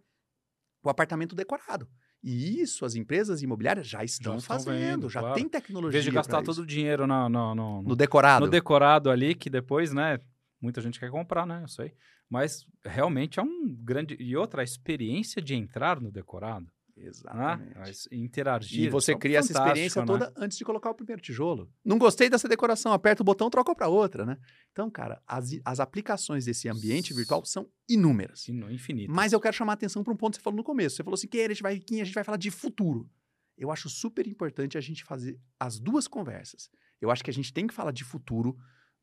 [0.82, 1.88] o apartamento decorado.
[2.22, 5.34] E isso as empresas imobiliárias já estão, já estão fazendo, vendo, já claro.
[5.34, 5.90] tem tecnologia.
[5.90, 8.44] Em vez de gastar todo o dinheiro no, no, no, no, decorado.
[8.44, 10.20] No decorado ali, que depois, né?
[10.60, 11.60] Muita gente quer comprar, né?
[11.62, 11.94] Eu sei.
[12.28, 14.16] Mas realmente é um grande.
[14.18, 17.74] E outra, a experiência de entrar no decorado Exatamente.
[17.74, 17.92] Né?
[18.12, 18.84] Interagir.
[18.84, 20.06] E você cria essa experiência né?
[20.06, 21.70] toda antes de colocar o primeiro tijolo.
[21.84, 24.38] Não gostei dessa decoração, aperta o botão, troca para outra, né?
[24.72, 28.48] Então, cara, as, as aplicações desse ambiente virtual são inúmeras.
[28.48, 29.12] Infinito.
[29.12, 30.96] Mas eu quero chamar a atenção para um ponto que você falou no começo.
[30.96, 33.08] Você falou assim, que a gente vai, a gente vai falar de futuro.
[33.56, 36.70] Eu acho super importante a gente fazer as duas conversas.
[37.00, 38.56] Eu acho que a gente tem que falar de futuro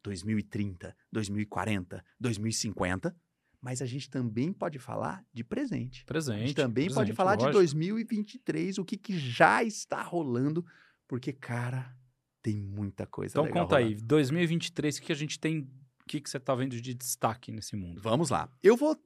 [0.03, 3.15] 2030, 2040, 2050,
[3.63, 6.03] mas a gente também pode falar de presente.
[6.03, 6.35] Presente.
[6.35, 7.51] A gente também presente, pode falar lógico.
[7.51, 10.65] de 2023, o que, que já está rolando,
[11.07, 11.95] porque, cara,
[12.41, 13.95] tem muita coisa Então conta rolando.
[13.95, 17.53] aí, 2023, o que a gente tem, o que, que você está vendo de destaque
[17.53, 18.01] nesse mundo?
[18.01, 18.49] Vamos lá.
[18.61, 18.99] Eu vou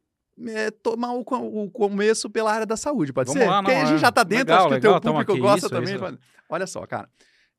[0.48, 3.48] é, tomar o, o, começo pela área da saúde, pode Vamos ser?
[3.48, 5.38] Lá, não, Porque a gente já está dentro, legal, acho que legal, o teu público
[5.38, 5.96] gosta isso, também.
[5.96, 6.20] Isso.
[6.50, 7.08] Olha só, cara.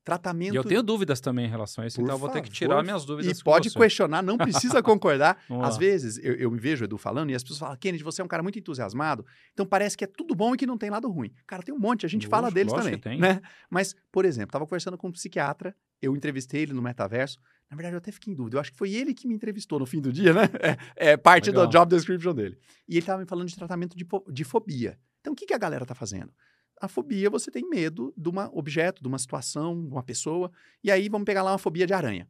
[0.03, 0.53] Tratamento.
[0.53, 2.49] E eu tenho dúvidas também em relação a isso, Por então eu vou ter que
[2.49, 3.39] tirar minhas dúvidas.
[3.39, 3.77] E pode você.
[3.77, 5.37] questionar, não precisa concordar.
[5.61, 8.25] Às vezes eu, eu, me vejo, Edu, falando, e as pessoas falam, Kennedy, você é
[8.25, 11.09] um cara muito entusiasmado, então parece que é tudo bom e que não tem lado
[11.09, 11.31] ruim.
[11.45, 12.97] Cara, tem um monte, a gente Lógico, fala deles também.
[12.97, 13.19] tem.
[13.19, 13.41] Né?
[13.69, 17.37] Mas, por exemplo, estava conversando com um psiquiatra, eu entrevistei ele no metaverso.
[17.69, 18.57] Na verdade, eu até fiquei em dúvida.
[18.57, 20.49] Eu acho que foi ele que me entrevistou no fim do dia, né?
[20.97, 21.67] É, é parte Legal.
[21.67, 22.57] do job description dele.
[22.87, 24.97] E ele estava me falando de tratamento de, de fobia.
[25.21, 26.31] Então, o que, que a galera tá fazendo?
[26.79, 30.51] A fobia, você tem medo de um objeto, de uma situação, de uma pessoa.
[30.83, 32.27] E aí, vamos pegar lá uma fobia de aranha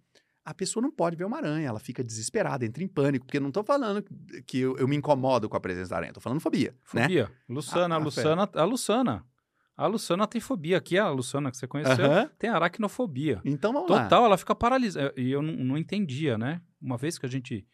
[0.49, 3.41] a pessoa não pode ver uma aranha, ela fica desesperada, entra em pânico, porque eu
[3.41, 4.03] não estou falando
[4.47, 6.71] que eu, eu, me incomodo com a presença da aranha, estou falando fobia.
[6.91, 7.03] Né?
[7.03, 7.23] Fobia.
[7.25, 7.35] Né?
[7.47, 9.25] Luciana, a, a, Luciana, a Luciana.
[9.77, 10.77] A Luciana tem fobia.
[10.77, 11.95] Aqui, a Luciana que você conheceu,
[12.39, 13.39] tem aracnofobia.
[13.45, 14.09] Então vamos Total, lá.
[14.09, 15.13] Total, ela fica paralisada.
[15.15, 16.62] E eu não, não entendia, né?
[16.81, 17.65] Uma vez que a gente.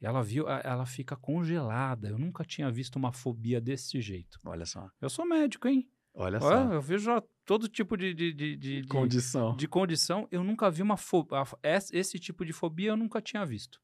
[0.00, 2.08] Ela viu, ela fica congelada.
[2.10, 4.38] Eu nunca tinha visto uma fobia desse jeito.
[4.44, 4.88] Olha só.
[5.00, 5.88] Eu sou médico, hein?
[6.18, 6.72] Olha só.
[6.72, 9.52] eu vejo todo tipo de, de, de, de, condição.
[9.52, 10.26] De, de condição.
[10.32, 11.44] Eu nunca vi uma fobia.
[11.92, 13.80] Esse tipo de fobia eu nunca tinha visto.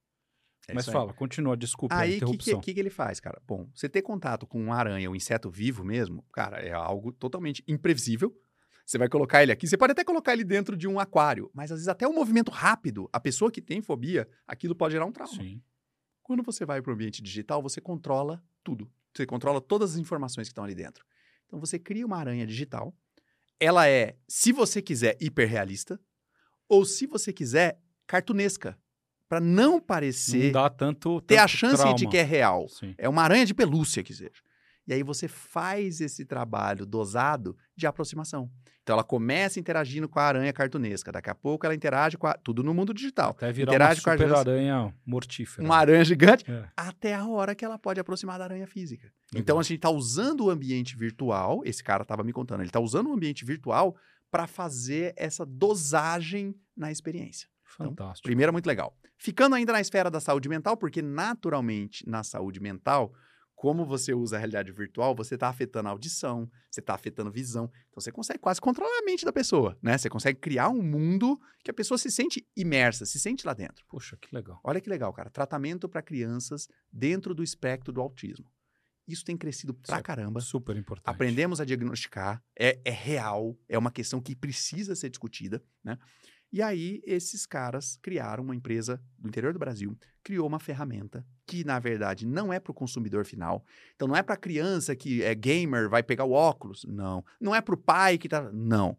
[0.67, 2.55] É Mas fala, continua, desculpa aí, a interrupção.
[2.55, 3.41] Aí, o que, que, que, ele faz, cara?
[3.47, 7.63] Bom, você ter contato com uma aranha, um inseto vivo mesmo, cara, é algo totalmente
[7.69, 8.35] imprevisível.
[8.85, 11.71] Você vai colocar ele aqui, você pode até colocar ele dentro de um aquário, mas
[11.71, 15.13] às vezes até um movimento rápido, a pessoa que tem fobia, aquilo pode gerar um
[15.13, 15.35] trauma.
[15.35, 15.63] Sim.
[16.23, 18.91] Quando você vai para o ambiente digital, você controla tudo.
[19.15, 21.05] Você controla todas as informações que estão ali dentro.
[21.55, 22.93] Então você cria uma aranha digital.
[23.61, 26.01] Ela é, se você quiser, hiperrealista,
[26.69, 28.77] ou se você quiser, cartunesca.
[29.29, 30.47] Para não parecer.
[30.47, 31.21] Não dá tanto.
[31.21, 31.95] ter tanto a chance trauma.
[31.97, 32.69] de que é seja.
[32.69, 32.93] Sim.
[32.99, 34.43] É uma aranha de pelúcia, que seja.
[34.87, 38.51] E aí você faz esse trabalho dosado de aproximação.
[38.83, 41.11] Então ela começa interagindo com a aranha cartunesca.
[41.11, 43.31] Daqui a pouco ela interage com a, tudo no mundo digital.
[43.31, 45.67] Até virar interage uma super aranha mortífera.
[45.67, 46.69] Uma aranha gigante, é.
[46.77, 49.05] até a hora que ela pode aproximar da aranha física.
[49.33, 49.43] Legal.
[49.43, 52.81] Então a gente está usando o ambiente virtual, esse cara estava me contando, ele está
[52.81, 53.97] usando o ambiente virtual
[54.31, 57.49] para fazer essa dosagem na experiência.
[57.75, 58.19] Então, Fantástico.
[58.19, 58.95] Então, primeiro, muito legal.
[59.17, 63.15] Ficando ainda na esfera da saúde mental, porque naturalmente na saúde mental
[63.55, 67.33] como você usa a realidade virtual, você está afetando a audição, você está afetando a
[67.33, 67.71] visão.
[67.89, 69.97] Então você consegue quase controlar a mente da pessoa, né?
[69.97, 73.85] Você consegue criar um mundo que a pessoa se sente imersa, se sente lá dentro.
[73.89, 74.61] Puxa, que legal.
[74.65, 75.31] Olha que legal, cara.
[75.31, 78.51] Tratamento para crianças dentro do espectro do autismo.
[79.07, 80.41] Isso tem crescido pra caramba.
[80.41, 81.15] Super importante.
[81.15, 85.99] Aprendemos a diagnosticar, é, é real, é uma questão que precisa ser discutida, né?
[86.55, 91.65] E aí, esses caras criaram uma empresa do interior do Brasil, criou uma ferramenta que,
[91.65, 93.65] na verdade, não é para o consumidor final.
[93.97, 96.85] Então, não é para a criança que é gamer, vai pegar o óculos.
[96.87, 97.25] Não.
[97.41, 98.53] Não é para o pai que está.
[98.53, 98.97] Não.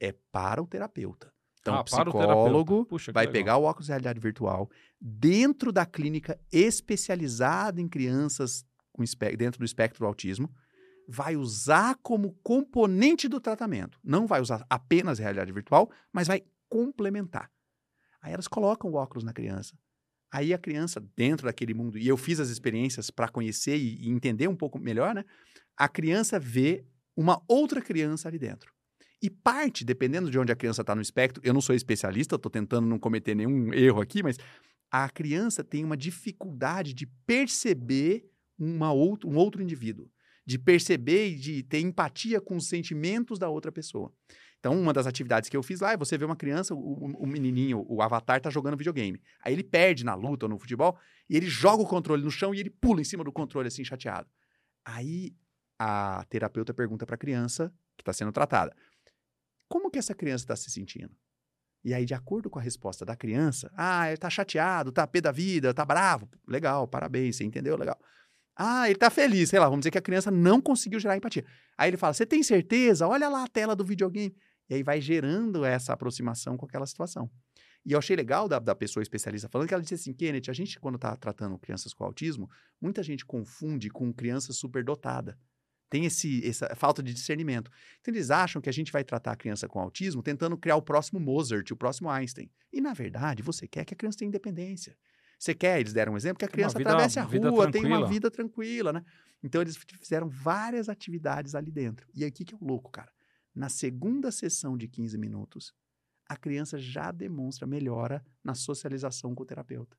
[0.00, 1.30] É para o terapeuta.
[1.60, 3.32] Então, ah, o psicólogo o Puxa, vai legal.
[3.34, 8.64] pegar o óculos de realidade virtual dentro da clínica especializada em crianças
[8.94, 9.04] com
[9.36, 10.50] dentro do espectro do autismo,
[11.06, 13.98] vai usar como componente do tratamento.
[14.02, 16.42] Não vai usar apenas realidade virtual, mas vai
[16.74, 17.48] complementar.
[18.20, 19.78] Aí elas colocam o óculos na criança.
[20.32, 24.10] Aí a criança, dentro daquele mundo, e eu fiz as experiências para conhecer e, e,
[24.10, 25.24] entender um pouco melhor, né?
[25.76, 26.84] A criança vê
[27.16, 28.72] uma outra criança ali dentro.
[29.22, 32.50] E parte, dependendo de onde a criança está no espectro, eu não sou especialista, estou
[32.50, 34.36] tentando não cometer nenhum erro aqui, mas
[34.90, 40.10] a criança tem uma dificuldade de perceber uma outro, um outro indivíduo,
[40.44, 44.12] de perceber e de ter empatia com os sentimentos da outra pessoa.
[44.64, 47.26] Então, uma das atividades que eu fiz lá é você vê uma criança, o, o
[47.26, 49.20] menininho, o avatar, tá jogando videogame.
[49.42, 50.98] Aí ele perde na luta ou no futebol
[51.28, 53.84] e ele joga o controle no chão e ele pula em cima do controle, assim,
[53.84, 54.26] chateado.
[54.82, 55.36] Aí
[55.78, 58.74] a terapeuta pergunta para a criança que está sendo tratada:
[59.68, 61.14] como que essa criança está se sentindo?
[61.84, 65.20] E aí, de acordo com a resposta da criança, ah, ele tá chateado, tá pé
[65.20, 66.26] da vida, tá bravo.
[66.48, 67.76] Legal, parabéns, você entendeu?
[67.76, 68.00] Legal.
[68.56, 71.44] Ah, ele tá feliz, sei lá, vamos dizer que a criança não conseguiu gerar empatia.
[71.76, 73.06] Aí ele fala: Você tem certeza?
[73.06, 74.34] Olha lá a tela do videogame.
[74.68, 77.30] E aí vai gerando essa aproximação com aquela situação.
[77.84, 80.54] E eu achei legal da, da pessoa especialista falando que ela disse assim, Kenneth, a
[80.54, 82.48] gente quando está tratando crianças com autismo,
[82.80, 85.38] muita gente confunde com criança superdotada.
[85.90, 87.70] Tem esse, essa falta de discernimento.
[88.00, 90.82] Então eles acham que a gente vai tratar a criança com autismo tentando criar o
[90.82, 92.50] próximo Mozart, o próximo Einstein.
[92.72, 94.96] E na verdade, você quer que a criança tenha independência.
[95.38, 98.08] Você quer, eles deram um exemplo, que a criança vida, atravesse a rua, tenha uma
[98.08, 99.04] vida tranquila, né?
[99.42, 102.08] Então eles fizeram várias atividades ali dentro.
[102.14, 103.12] E aqui que é o louco, cara.
[103.54, 105.72] Na segunda sessão de 15 minutos,
[106.28, 109.96] a criança já demonstra melhora na socialização com o terapeuta.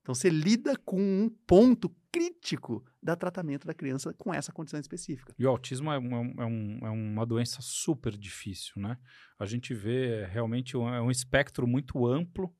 [0.00, 5.32] Então, você lida com um ponto crítico da tratamento da criança com essa condição específica.
[5.38, 8.98] E o autismo é, um, é, um, é uma doença super difícil, né?
[9.38, 12.52] A gente vê realmente um, é um espectro muito amplo,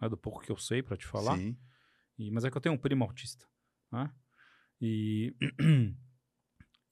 [0.00, 1.38] né, do pouco que eu sei para te falar.
[1.38, 1.56] Sim.
[2.18, 3.46] E, mas é que eu tenho um primo autista,
[3.90, 4.12] né?
[4.78, 5.34] E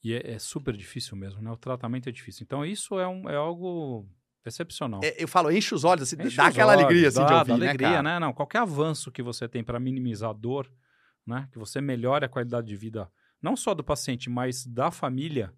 [0.02, 1.50] E é, é, super difícil mesmo, né?
[1.50, 2.44] O tratamento é difícil.
[2.44, 4.08] Então, isso é, um, é algo
[4.44, 5.00] excepcional.
[5.02, 7.32] É, eu falo, enche os olhos, assim, enche dá aquela olhos, alegria, assim, dá, de
[7.34, 8.02] ouvir, dá né, alegria, cara?
[8.02, 8.18] né?
[8.18, 10.70] Não, qualquer avanço que você tem para minimizar a dor,
[11.26, 11.48] né?
[11.52, 13.10] Que você melhore a qualidade de vida,
[13.42, 15.52] não só do paciente, mas da família,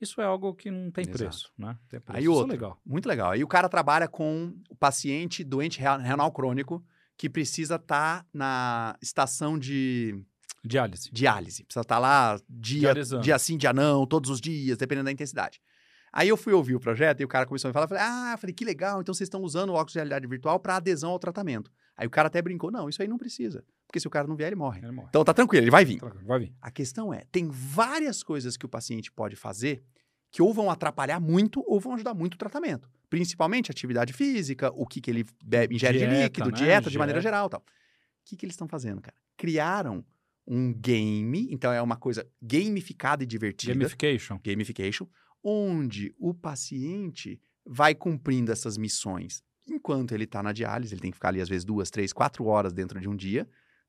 [0.00, 1.78] Isso é algo que não tem preço, né?
[1.88, 2.18] Tem preço.
[2.18, 2.80] Aí outro, legal.
[2.84, 3.30] muito legal.
[3.30, 6.84] Aí o cara trabalha com o paciente doente renal crônico
[7.16, 10.24] que precisa estar tá na estação de
[10.64, 11.10] diálise.
[11.12, 11.64] Diálise.
[11.64, 15.60] Precisa estar tá lá dia, dia sim, dia não, todos os dias, dependendo da intensidade.
[16.12, 18.36] Aí eu fui ouvir o projeto e o cara começou a me falar, falei, ah,
[18.38, 21.18] falei, que legal, então vocês estão usando o óculos de realidade virtual para adesão ao
[21.18, 21.72] tratamento.
[21.96, 24.36] Aí o cara até brincou, não, isso aí não precisa, porque se o cara não
[24.36, 24.80] vier, ele morre.
[24.80, 25.08] Ele morre.
[25.08, 26.00] Então tá tranquilo, ele vai vir.
[26.26, 26.54] Vai vir.
[26.60, 29.82] A questão é, tem várias coisas que o paciente pode fazer
[30.30, 32.90] que ou vão atrapalhar muito ou vão ajudar muito o tratamento.
[33.08, 36.56] Principalmente atividade física, o que, que ele bebe, ingere dieta, de líquido, né?
[36.56, 37.60] dieta de maneira geral tal.
[37.60, 37.64] O
[38.24, 39.16] que, que eles estão fazendo, cara?
[39.36, 40.02] Criaram
[40.46, 43.74] um game, então é uma coisa gamificada e divertida.
[43.74, 44.40] Gamification.
[44.44, 45.06] Gamification,
[45.42, 49.42] onde o paciente vai cumprindo essas missões.
[49.68, 52.44] Enquanto ele está na diálise, ele tem que ficar ali às vezes duas, três, quatro
[52.46, 53.48] horas dentro de um dia.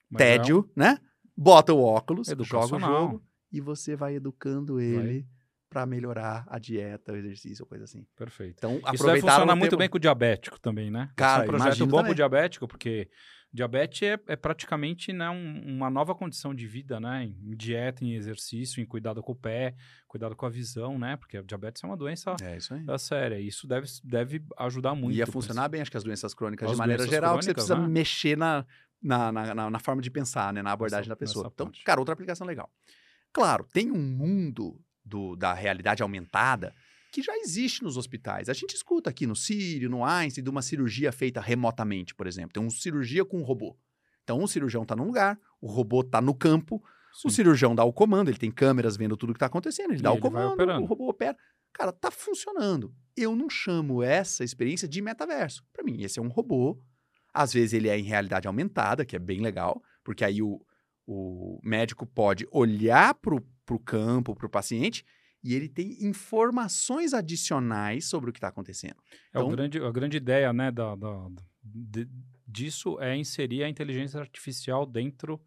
[0.10, 0.84] Mas tédio, é um...
[0.84, 1.00] né?
[1.36, 5.22] Bota o óculos, joga o jogo e você vai educando ele.
[5.22, 5.26] Vai
[5.74, 8.06] para melhorar a dieta, o exercício, coisa assim.
[8.16, 8.58] Perfeito.
[8.60, 11.10] Então, Isso deve funcionar muito bem com o diabético também, né?
[11.16, 13.10] Cara, é um projeto bom para o diabético, porque
[13.54, 17.26] diabetes é, é praticamente né, um, uma nova condição de vida, né?
[17.26, 19.76] Em dieta, em exercício, em cuidado com o pé,
[20.08, 21.16] cuidado com a visão, né?
[21.18, 22.84] Porque diabetes é uma doença é isso aí.
[22.84, 23.39] Da séria.
[23.39, 25.16] Isso deve, deve ajudar muito.
[25.16, 27.76] Ia funcionar bem, acho que as doenças crônicas, as de maneira geral, crônicas, você precisa
[27.76, 27.88] né?
[27.88, 28.66] mexer na,
[29.02, 30.63] na, na, na, forma de pensar, né?
[30.63, 31.52] Na abordagem da pessoa.
[31.54, 32.72] Então, cara, outra aplicação legal.
[33.32, 36.74] Claro, tem um mundo do, da realidade aumentada
[37.13, 38.49] que já existe nos hospitais.
[38.49, 42.54] A gente escuta aqui no Sírio, no Einstein, de uma cirurgia feita remotamente, por exemplo.
[42.54, 43.78] Tem uma cirurgia com um robô.
[44.23, 47.28] Então, um cirurgião está num lugar, o robô está no campo, Sim.
[47.28, 50.02] o cirurgião dá o comando, ele tem câmeras vendo tudo que está acontecendo, ele e
[50.02, 51.38] dá ele o comando, o robô opera.
[51.71, 52.91] Cara, tá funcionando.
[53.15, 55.63] Eu não chamo essa experiência de metaverso.
[55.71, 56.82] Para mim, esse é um robô.
[57.32, 60.60] Às vezes ele é em realidade aumentada, que é bem legal, porque aí o,
[61.06, 65.06] o médico pode olhar para o campo, para o paciente,
[65.43, 68.95] e ele tem informações adicionais sobre o que está acontecendo.
[69.12, 71.27] É então, grande, a grande ideia né, da, da
[71.62, 72.08] de,
[72.47, 75.41] disso é inserir a inteligência artificial dentro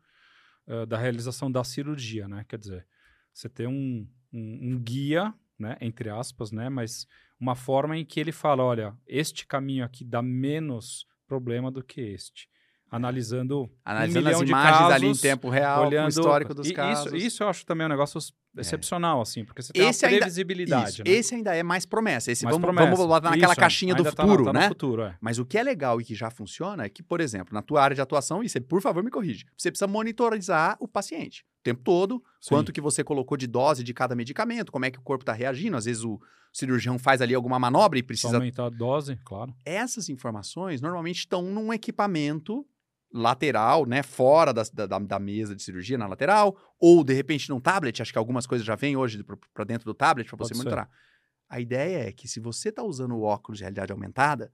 [0.66, 2.44] uh, da realização da cirurgia, né?
[2.46, 2.86] Quer dizer,
[3.32, 7.06] você tem um, um, um, guia, né, entre aspas, né, mas
[7.40, 12.00] uma forma em que ele fala, olha, este caminho aqui dá menos problema do que
[12.00, 12.48] este
[12.90, 17.06] analisando, analisando um as imagens casos, ali em tempo real, olhando o histórico dos casos.
[17.06, 18.60] Isso, isso eu acho também um negócio é.
[18.60, 21.02] excepcional, assim, porque você tem esse uma previsibilidade.
[21.02, 21.16] Ainda, né?
[21.16, 22.30] Esse ainda é mais promessa.
[22.30, 22.90] Esse mais vamos, promessa.
[22.90, 24.68] vamos botar naquela isso, caixinha do futuro, tá, tá né?
[24.68, 25.16] Futuro, é.
[25.20, 27.82] Mas o que é legal e que já funciona é que, por exemplo, na tua
[27.82, 31.82] área de atuação, e você, por favor, me corrige, você precisa monitorizar o paciente tempo
[31.82, 32.54] todo, Sim.
[32.54, 35.32] quanto que você colocou de dose de cada medicamento, como é que o corpo está
[35.32, 35.76] reagindo.
[35.76, 36.20] Às vezes o
[36.52, 38.30] cirurgião faz ali alguma manobra e precisa...
[38.30, 39.54] Só aumentar a dose, claro.
[39.64, 42.66] Essas informações normalmente estão num equipamento
[43.12, 47.60] lateral, né, fora da, da, da, mesa de cirurgia, na lateral, ou de repente num
[47.60, 49.24] tablet, acho que algumas coisas já vêm hoje
[49.54, 50.86] para dentro do tablet para você Pode monitorar.
[50.86, 51.06] Ser.
[51.48, 54.52] A ideia é que se você está usando o óculos de realidade aumentada,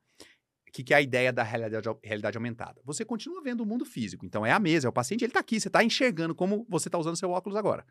[0.72, 2.80] que, que, é a ideia da realidade, realidade aumentada?
[2.84, 5.40] Você continua vendo o mundo físico, então é a mesa, é o paciente, ele está
[5.40, 7.86] aqui, você está enxergando como você está usando seu óculos agora.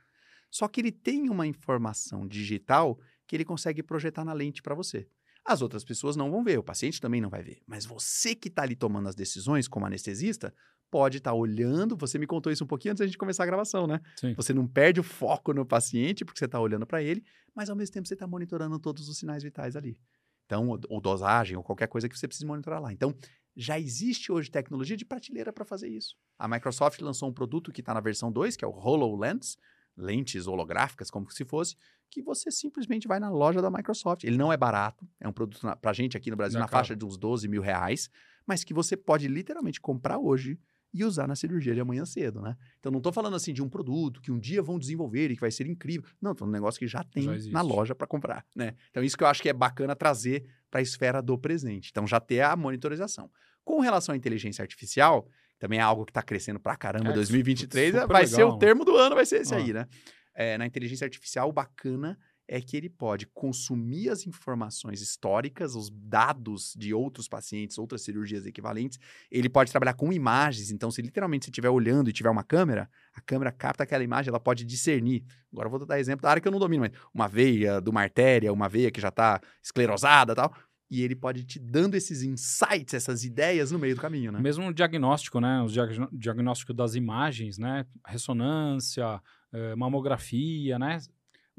[0.49, 5.07] Só que ele tem uma informação digital que ele consegue projetar na lente para você.
[5.45, 7.61] As outras pessoas não vão ver, o paciente também não vai ver.
[7.65, 10.53] Mas você que está ali tomando as decisões como anestesista,
[10.91, 11.95] pode estar tá olhando.
[11.95, 14.01] Você me contou isso um pouquinho antes da gente começar a gravação, né?
[14.17, 14.33] Sim.
[14.35, 17.23] Você não perde o foco no paciente porque você está olhando para ele,
[17.55, 19.97] mas ao mesmo tempo você está monitorando todos os sinais vitais ali.
[20.45, 22.91] Então, ou, dosagem, ou qualquer coisa que você precise monitorar lá.
[22.91, 23.15] Então,
[23.55, 26.15] já existe hoje tecnologia de prateleira para fazer isso.
[26.37, 29.57] A Microsoft lançou um produto que está na versão 2, que é o HoloLens,
[29.95, 31.75] lentes holográficas, como se fosse,
[32.09, 34.23] que você simplesmente vai na loja da Microsoft.
[34.23, 36.67] Ele não é barato, é um produto para gente aqui no Brasil não é na
[36.67, 38.09] faixa de uns 12 mil reais,
[38.45, 40.59] mas que você pode literalmente comprar hoje
[40.93, 42.55] e usar na cirurgia de amanhã cedo, né?
[42.79, 45.41] Então não estou falando assim de um produto que um dia vão desenvolver e que
[45.41, 46.09] vai ser incrível.
[46.21, 48.73] Não, estou um negócio que já tem já na loja para comprar, né?
[48.89, 51.89] Então isso que eu acho que é bacana trazer para a esfera do presente.
[51.91, 53.29] Então já ter a monitorização.
[53.63, 55.27] Com relação à inteligência artificial,
[55.59, 57.11] também é algo que está crescendo para caramba.
[57.11, 58.27] É, 2023 vai legal.
[58.27, 59.57] ser o termo do ano, vai ser esse ah.
[59.57, 59.87] aí, né?
[60.33, 62.17] é, na inteligência artificial, o bacana
[62.51, 68.45] é que ele pode consumir as informações históricas, os dados de outros pacientes, outras cirurgias
[68.45, 68.99] equivalentes.
[69.31, 70.69] Ele pode trabalhar com imagens.
[70.69, 74.27] Então, se literalmente você estiver olhando e tiver uma câmera, a câmera capta aquela imagem,
[74.27, 75.23] ela pode discernir.
[75.49, 77.89] Agora eu vou dar exemplo da área que eu não domino, mas uma veia de
[77.89, 80.53] uma artéria, uma veia que já está esclerosada tal.
[80.89, 84.41] E ele pode te dando esses insights, essas ideias no meio do caminho, né?
[84.41, 85.61] Mesmo o diagnóstico, né?
[85.61, 85.67] O
[86.11, 87.85] diagnóstico das imagens, né?
[88.05, 89.21] Ressonância,
[89.53, 90.97] eh, mamografia, né?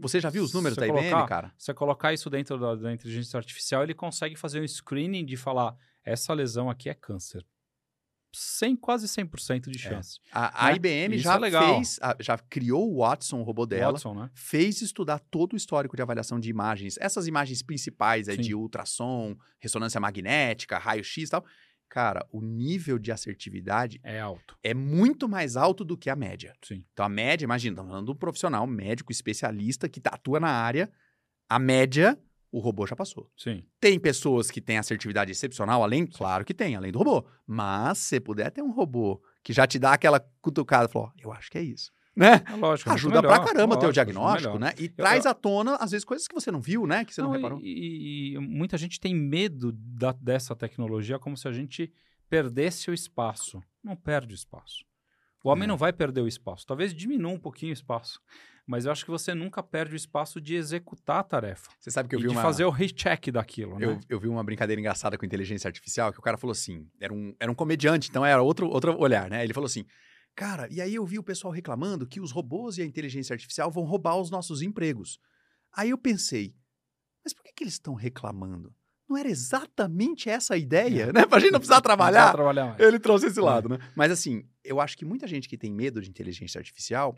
[0.02, 1.54] Você já viu os números da colocar, IBM, cara?
[1.56, 5.76] Você colocar isso dentro da, da, inteligência artificial, ele consegue fazer um screening de falar
[6.04, 7.46] essa lesão aqui é câncer.
[8.34, 9.80] 100, quase 100% de é.
[9.80, 10.18] chance.
[10.26, 10.30] É.
[10.32, 10.76] A, a né?
[10.76, 14.30] IBM já é fez, já criou o Watson, o robô dela, Watson, né?
[14.34, 19.36] fez estudar todo o histórico de avaliação de imagens, essas imagens principais aí de ultrassom,
[19.60, 21.44] ressonância magnética, raio-x e tal.
[21.92, 24.56] Cara, o nível de assertividade é alto.
[24.62, 26.54] É muito mais alto do que a média.
[26.62, 26.82] Sim.
[26.90, 30.90] Então a média, imagina, estamos falando de um profissional, médico, especialista que atua na área,
[31.46, 32.18] a média
[32.50, 33.30] o robô já passou.
[33.36, 33.62] Sim.
[33.78, 36.06] Tem pessoas que têm assertividade excepcional além?
[36.06, 37.28] Claro que tem, além do robô.
[37.46, 41.50] Mas se puder ter um robô que já te dá aquela cutucada, falou, eu acho
[41.50, 41.92] que é isso.
[42.14, 42.42] Né?
[42.46, 44.74] É lógico, é Ajuda melhor, pra caramba lógico, o diagnóstico, né?
[44.78, 45.30] E eu, traz eu...
[45.30, 47.04] à tona, às vezes, coisas que você não viu, né?
[47.04, 47.60] Que você não, não reparou.
[47.62, 51.90] E, e, muita gente tem medo da, dessa tecnologia como se a gente
[52.28, 53.62] perdesse o espaço.
[53.82, 54.84] Não perde o espaço.
[55.42, 55.66] O homem é.
[55.66, 56.66] não vai perder o espaço.
[56.66, 58.20] Talvez diminua um pouquinho o espaço
[58.66, 61.70] mas eu acho que você nunca perde o espaço de executar a tarefa.
[61.78, 62.42] Você sabe que eu vi de uma...
[62.42, 63.86] fazer o recheck daquilo, né?
[63.86, 67.12] Eu, eu, vi uma brincadeira engraçada com inteligência artificial, que o cara falou assim, era
[67.12, 69.42] um, era um comediante, então era outro, outro olhar, né?
[69.42, 69.84] Ele falou assim,
[70.34, 73.70] cara, e aí eu vi o pessoal reclamando que os robôs e a inteligência artificial
[73.70, 75.18] vão roubar os nossos empregos.
[75.74, 76.54] Aí eu pensei,
[77.24, 78.74] mas por que, que eles estão reclamando?
[79.08, 81.12] Não era exatamente essa a ideia, é.
[81.12, 81.26] né?
[81.26, 82.26] Pra gente não precisar trabalhar.
[82.26, 83.76] Não trabalhar ele trouxe esse lado, é.
[83.76, 83.90] né?
[83.94, 87.14] Mas assim, eu acho que muita gente que tem medo de inteligência artificial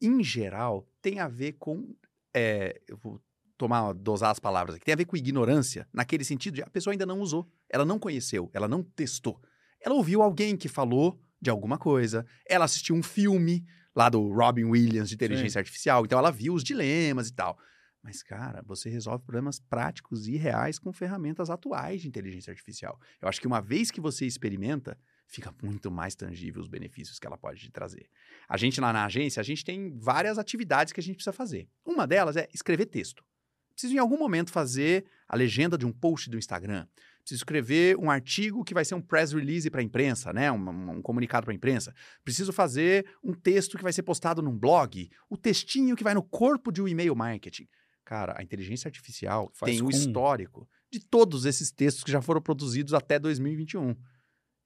[0.00, 1.94] em geral, tem a ver com.
[2.34, 3.20] É, eu vou
[3.56, 6.92] tomar, dosar as palavras aqui, tem a ver com ignorância, naquele sentido de a pessoa
[6.92, 9.40] ainda não usou, ela não conheceu, ela não testou.
[9.80, 14.64] Ela ouviu alguém que falou de alguma coisa, ela assistiu um filme lá do Robin
[14.64, 15.58] Williams de inteligência Sim.
[15.60, 17.56] artificial, então ela viu os dilemas e tal.
[18.02, 23.00] Mas, cara, você resolve problemas práticos e reais com ferramentas atuais de inteligência artificial.
[23.22, 27.26] Eu acho que uma vez que você experimenta, fica muito mais tangível os benefícios que
[27.26, 28.08] ela pode te trazer.
[28.48, 31.68] A gente lá na agência, a gente tem várias atividades que a gente precisa fazer.
[31.84, 33.24] Uma delas é escrever texto.
[33.72, 36.86] Preciso em algum momento fazer a legenda de um post do Instagram.
[37.26, 40.50] Preciso escrever um artigo que vai ser um press release para a imprensa, né?
[40.52, 41.92] Um, um comunicado para a imprensa.
[42.22, 45.10] Preciso fazer um texto que vai ser postado num blog.
[45.28, 47.66] O textinho que vai no corpo de um e-mail marketing.
[48.04, 52.22] Cara, a inteligência artificial Faz tem o um histórico de todos esses textos que já
[52.22, 53.96] foram produzidos até 2021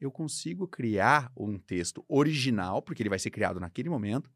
[0.01, 4.31] eu consigo criar um texto original, porque ele vai ser criado naquele momento,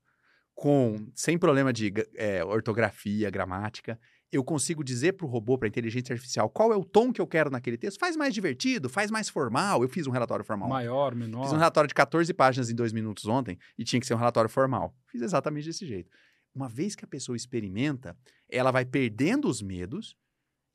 [0.54, 3.98] com sem problema de é, ortografia, gramática.
[4.36, 7.20] Eu consigo dizer para o robô, para a inteligência artificial, qual é o tom que
[7.20, 7.98] eu quero naquele texto.
[7.98, 9.82] Faz mais divertido, faz mais formal.
[9.82, 10.68] Eu fiz um relatório formal.
[10.68, 11.44] Maior, menor.
[11.44, 14.18] Fiz um relatório de 14 páginas em dois minutos ontem e tinha que ser um
[14.18, 14.92] relatório formal.
[15.06, 16.10] Fiz exatamente desse jeito.
[16.52, 18.16] Uma vez que a pessoa experimenta,
[18.50, 20.16] ela vai perdendo os medos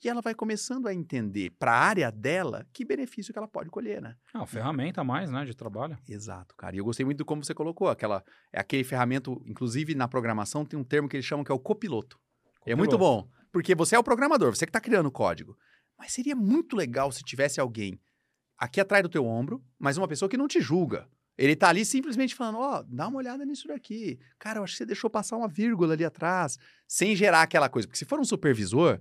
[0.04, 3.70] e ela vai começando a entender para a área dela que benefício que ela pode
[3.70, 4.16] colher, né?
[4.34, 5.98] É uma ferramenta a mais, né, de trabalho.
[6.08, 6.76] Exato, cara.
[6.76, 10.64] E eu gostei muito do como você colocou, aquela é aquele ferramento, inclusive na programação
[10.64, 12.18] tem um termo que eles chamam que é o copiloto.
[12.18, 12.72] copiloto.
[12.72, 15.58] É muito bom, porque você é o programador, você que está criando o código.
[15.98, 18.00] Mas seria muito legal se tivesse alguém
[18.58, 21.08] aqui atrás do teu ombro, mas uma pessoa que não te julga.
[21.38, 24.20] Ele tá ali simplesmente falando, ó, oh, dá uma olhada nisso daqui.
[24.38, 27.88] Cara, eu acho que você deixou passar uma vírgula ali atrás, sem gerar aquela coisa.
[27.88, 29.00] Porque se for um supervisor,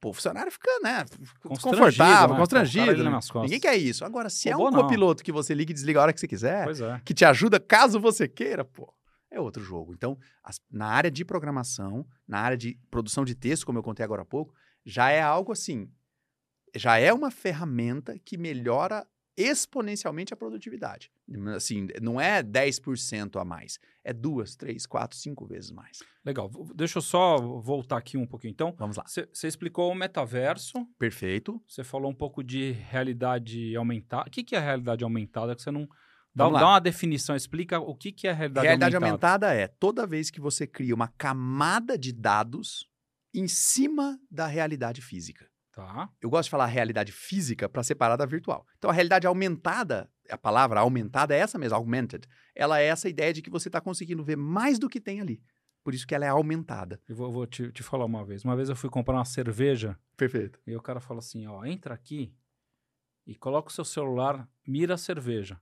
[0.00, 1.04] Pô, o funcionário fica, né,
[1.42, 2.40] confortável, né?
[2.40, 3.02] constrangido.
[3.02, 3.18] Né?
[3.42, 4.04] Ninguém quer isso.
[4.04, 4.82] Agora, se pô, é um não.
[4.82, 7.00] copiloto que você liga e desliga a hora que você quiser, é.
[7.04, 8.92] que te ajuda caso você queira, pô,
[9.30, 9.92] é outro jogo.
[9.92, 14.04] Então, as, na área de programação, na área de produção de texto, como eu contei
[14.04, 15.90] agora há pouco, já é algo assim,
[16.74, 19.06] já é uma ferramenta que melhora
[19.38, 21.12] exponencialmente a produtividade.
[21.54, 26.00] Assim, não é 10% a mais, é duas, três, quatro, cinco vezes mais.
[26.24, 26.50] Legal.
[26.74, 28.50] Deixa eu só voltar aqui um pouquinho.
[28.50, 29.04] Então, vamos lá.
[29.06, 30.84] Você explicou o metaverso.
[30.98, 31.62] Perfeito.
[31.68, 34.28] Você falou um pouco de realidade aumentada.
[34.28, 35.54] O que, que é realidade aumentada?
[35.54, 35.88] Que você não
[36.38, 37.34] dá, dá, uma definição.
[37.34, 39.46] Explica o que, que é realidade, realidade aumentada.
[39.46, 42.88] Realidade aumentada é toda vez que você cria uma camada de dados
[43.34, 45.46] em cima da realidade física.
[45.72, 46.10] Tá.
[46.20, 48.66] Eu gosto de falar realidade física para separar da virtual.
[48.78, 52.26] Então, a realidade aumentada, a palavra aumentada é essa mesmo, augmented.
[52.54, 55.40] Ela é essa ideia de que você está conseguindo ver mais do que tem ali.
[55.84, 57.00] Por isso que ela é aumentada.
[57.08, 58.44] Eu vou, vou te, te, falar uma vez.
[58.44, 59.96] Uma vez eu fui comprar uma cerveja.
[60.16, 60.60] Perfeito.
[60.66, 62.34] E o cara falou assim: ó, entra aqui
[63.26, 65.60] e coloca o seu celular, mira a cerveja.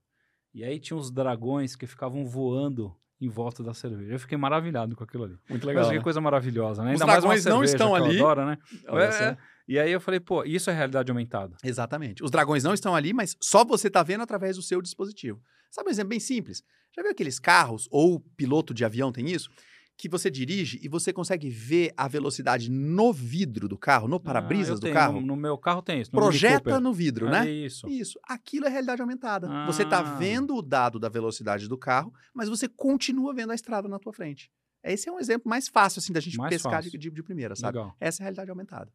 [0.57, 2.90] E aí tinha uns dragões que ficavam voando
[3.21, 4.14] em volta da cerveja.
[4.14, 5.38] Eu fiquei maravilhado com aquilo ali.
[5.51, 5.87] Muito legal.
[5.87, 6.03] que né?
[6.03, 6.95] coisa maravilhosa, né?
[6.95, 8.19] Os Ainda dragões não estão ali.
[8.19, 8.57] Adoro, né?
[8.87, 9.37] É,
[9.69, 11.59] e aí eu falei, pô, isso é realidade aumentada.
[11.62, 12.25] Exatamente.
[12.25, 15.42] Os dragões não estão ali, mas só você está vendo através do seu dispositivo.
[15.71, 16.62] Sabe um exemplo bem simples?
[16.97, 19.51] Já viu aqueles carros, ou piloto de avião tem isso?
[19.96, 24.20] Que você dirige e você consegue ver a velocidade no vidro do carro, no ah,
[24.20, 25.20] para-brisas ah, do carro?
[25.20, 26.11] No, no, meu carro tem isso.
[26.12, 27.48] No Projeta no vidro, né?
[27.48, 27.88] É isso.
[27.88, 28.20] Isso.
[28.24, 29.48] Aquilo é realidade aumentada.
[29.50, 29.66] Ah.
[29.66, 33.88] Você está vendo o dado da velocidade do carro, mas você continua vendo a estrada
[33.88, 34.50] na tua frente.
[34.85, 37.79] Esse é um exemplo mais fácil, assim, da gente mais pescar de, de, primeira, sabe?
[37.79, 37.96] Legal.
[37.98, 38.92] Essa é a realidade aumentada.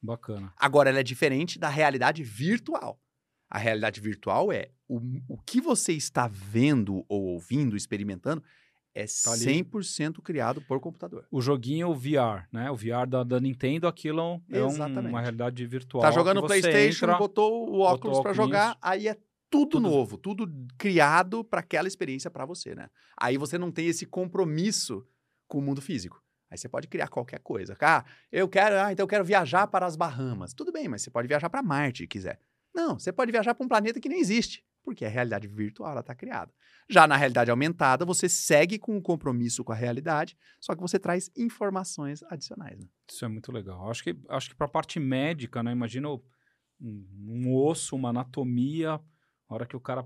[0.00, 0.52] Bacana.
[0.56, 3.00] Agora, ela é diferente da realidade virtual.
[3.50, 8.42] A realidade virtual é o, o que você está vendo ou ouvindo, experimentando,
[8.94, 11.26] é tá 100% criado por computador.
[11.30, 12.70] O joguinho VR, né?
[12.70, 16.02] O VR da, da Nintendo, aquilo é um, uma realidade virtual.
[16.02, 19.14] Tá jogando PlayStation, entra, botou o óculos para jogar, aí é
[19.48, 22.88] tudo, tudo, novo, tudo criado para aquela experiência para você, né?
[23.18, 25.06] Aí você não tem esse compromisso
[25.46, 26.22] com o mundo físico.
[26.50, 27.76] Aí você pode criar qualquer coisa.
[27.80, 30.52] Ah, eu quero, ah, então eu quero viajar para as Bahamas.
[30.52, 32.38] Tudo bem, mas você pode viajar para Marte se quiser.
[32.74, 36.14] Não, você pode viajar para um planeta que nem existe, porque a realidade virtual está
[36.14, 36.52] criada.
[36.88, 40.98] Já na realidade aumentada, você segue com um compromisso com a realidade, só que você
[40.98, 42.78] traz informações adicionais.
[42.78, 42.86] Né?
[43.10, 43.90] Isso é muito legal.
[43.90, 45.72] Acho que, acho que para a parte médica, né?
[45.72, 46.20] Imagina um,
[46.80, 49.00] um osso, uma anatomia,
[49.48, 50.04] a hora que o cara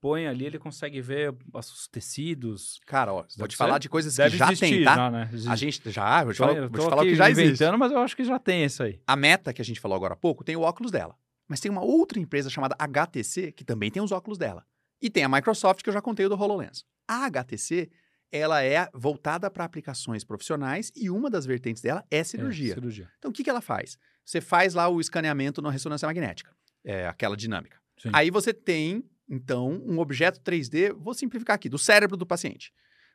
[0.00, 2.80] põe ali, ele consegue ver os tecidos.
[2.86, 4.96] Cara, ó, vou te falar de coisas que já existir, tem, tá?
[4.96, 5.30] Já, né?
[5.48, 7.64] A gente já, vou te falar, vou te falar o que já existe.
[7.78, 9.00] mas eu acho que já tem isso aí.
[9.06, 11.16] A Meta, que a gente falou agora há pouco, tem o óculos dela.
[11.48, 14.64] Mas tem uma outra empresa chamada HTC, que também tem os óculos dela.
[15.00, 16.84] E tem a Microsoft, que eu já contei o do HoloLens.
[17.08, 17.90] A HTC,
[18.30, 22.72] ela é voltada para aplicações profissionais e uma das vertentes dela é cirurgia.
[22.72, 23.10] É, cirurgia.
[23.18, 23.98] Então, o que, que ela faz?
[24.24, 27.78] Você faz lá o escaneamento na ressonância magnética, é, aquela dinâmica.
[27.98, 28.10] Sim.
[28.12, 32.72] Aí você tem então, um objeto 3D, vou simplificar aqui, do cérebro do paciente.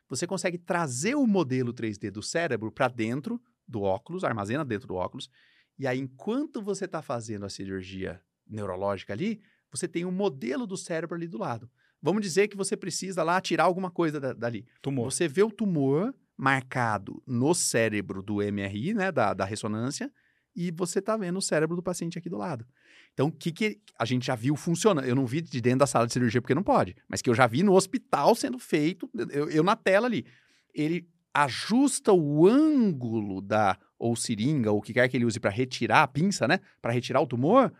[0.08, 4.94] Você consegue trazer o modelo 3D do cérebro para dentro do óculos, armazena dentro do
[4.94, 5.30] óculos,
[5.78, 10.76] e aí, enquanto você está fazendo a cirurgia neurológica ali, você tem um modelo do
[10.76, 11.70] cérebro ali do lado.
[12.02, 14.66] Vamos dizer que você precisa lá tirar alguma coisa da, dali.
[14.80, 15.12] Tumor.
[15.12, 20.12] Você vê o tumor marcado no cérebro do MRI, né, da, da ressonância,
[20.54, 22.66] e você está vendo o cérebro do paciente aqui do lado.
[23.12, 25.04] Então, o que, que a gente já viu funcionando?
[25.04, 27.34] Eu não vi de dentro da sala de cirurgia porque não pode, mas que eu
[27.34, 30.24] já vi no hospital sendo feito, eu, eu na tela ali.
[30.72, 35.50] Ele ajusta o ângulo da ou seringa, ou o que quer que ele use para
[35.50, 36.60] retirar a pinça, né?
[36.80, 37.72] Para retirar o tumor,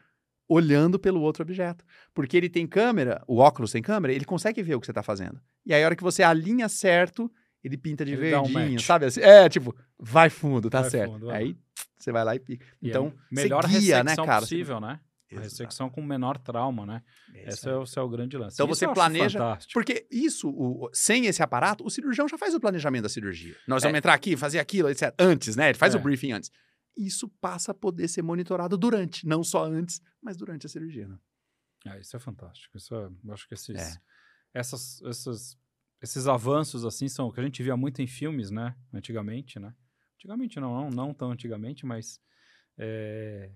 [0.49, 1.85] olhando pelo outro objeto.
[2.13, 5.03] Porque ele tem câmera, o óculos tem câmera, ele consegue ver o que você está
[5.03, 5.41] fazendo.
[5.65, 7.31] E aí, a hora que você alinha certo,
[7.63, 9.07] ele pinta de ele verdinho, um sabe?
[9.07, 11.13] Assim, é, tipo, vai fundo, tá vai certo.
[11.13, 11.57] Fundo, aí
[11.97, 12.67] você vai lá e pica.
[12.81, 14.41] E então, é melhor guia, né, cara?
[14.41, 15.01] possível, né?
[15.37, 17.03] A ressecção com menor trauma, né?
[17.35, 18.55] Esse é, o, é o grande lance.
[18.55, 19.59] Então isso você planeja.
[19.75, 23.55] Porque isso, o, sem esse aparato, o cirurgião já faz o planejamento da cirurgia.
[23.67, 23.87] Nós é.
[23.87, 25.15] vamos entrar aqui, fazer aquilo, etc.
[25.19, 25.69] Antes, né?
[25.69, 25.99] Ele faz é.
[25.99, 26.51] o briefing antes.
[26.97, 31.07] Isso passa a poder ser monitorado durante, não só antes, mas durante a cirurgia.
[31.07, 31.19] Né?
[31.87, 32.77] É, isso é fantástico.
[32.77, 34.01] Isso é, eu acho que esses, é.
[34.55, 35.57] essas, essas,
[36.03, 38.75] esses avanços assim são o que a gente via muito em filmes, né?
[38.93, 39.75] Antigamente, né?
[40.17, 42.19] Antigamente não, não, não tão antigamente, mas
[42.79, 43.53] é,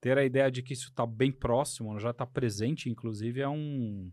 [0.00, 4.10] ter a ideia de que isso está bem próximo, já está presente, inclusive, é um,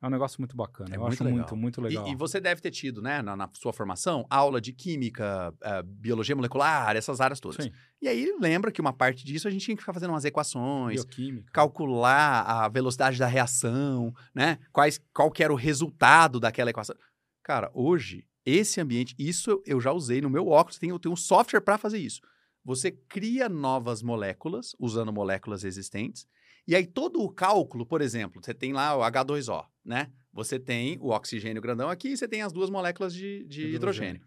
[0.00, 0.90] é um negócio muito bacana.
[0.92, 1.38] É Eu muito acho legal.
[1.38, 2.06] muito, muito legal.
[2.06, 5.82] E, e, você deve ter tido, né, na, na sua formação, aula de química, uh,
[5.84, 7.64] biologia molecular, essas áreas todas.
[7.64, 7.72] Sim.
[8.00, 11.04] E aí lembra que uma parte disso a gente tinha que ficar fazendo umas equações,
[11.04, 11.50] Bioquímica.
[11.52, 14.58] calcular a velocidade da reação, né?
[14.72, 16.94] Quais, qual que era o resultado daquela equação.
[17.42, 21.16] Cara, hoje, esse ambiente, isso eu já usei no meu óculos, tem, eu tenho um
[21.16, 22.20] software para fazer isso.
[22.64, 26.26] Você cria novas moléculas, usando moléculas existentes,
[26.66, 30.12] e aí todo o cálculo, por exemplo, você tem lá o H2O, né?
[30.32, 34.16] Você tem o oxigênio grandão aqui e você tem as duas moléculas de, de hidrogênio.
[34.16, 34.26] hidrogênio.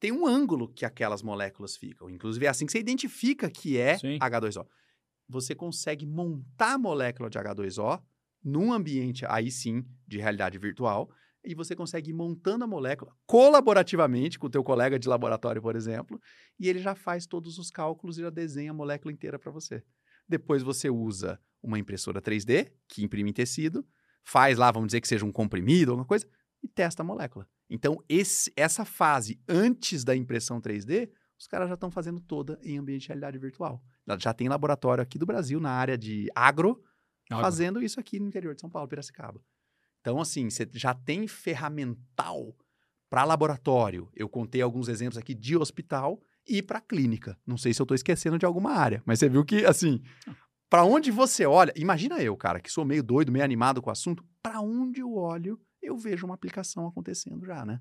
[0.00, 2.10] Tem um ângulo que aquelas moléculas ficam.
[2.10, 4.18] Inclusive, é assim que você identifica que é Sim.
[4.18, 4.66] H2O.
[5.28, 8.02] Você consegue montar a molécula de H2O
[8.42, 11.10] num ambiente, aí sim, de realidade virtual,
[11.48, 15.74] e você consegue ir montando a molécula colaborativamente com o teu colega de laboratório, por
[15.74, 16.20] exemplo,
[16.60, 19.82] e ele já faz todos os cálculos e já desenha a molécula inteira para você.
[20.28, 23.82] Depois você usa uma impressora 3D, que imprime em tecido,
[24.22, 26.28] faz lá, vamos dizer que seja um comprimido, alguma coisa,
[26.62, 27.48] e testa a molécula.
[27.70, 32.76] Então, esse, essa fase antes da impressão 3D, os caras já estão fazendo toda em
[32.76, 33.82] ambiente de realidade virtual.
[34.18, 36.84] Já tem laboratório aqui do Brasil, na área de agro,
[37.30, 37.42] agro.
[37.42, 39.40] fazendo isso aqui no interior de São Paulo, Piracicaba.
[40.08, 42.56] Então, assim, você já tem ferramental
[43.10, 44.08] para laboratório.
[44.16, 47.38] Eu contei alguns exemplos aqui de hospital e para clínica.
[47.46, 50.00] Não sei se eu estou esquecendo de alguma área, mas você viu que, assim,
[50.70, 53.92] para onde você olha, imagina eu, cara, que sou meio doido, meio animado com o
[53.92, 57.78] assunto, para onde eu olho, eu vejo uma aplicação acontecendo já, né?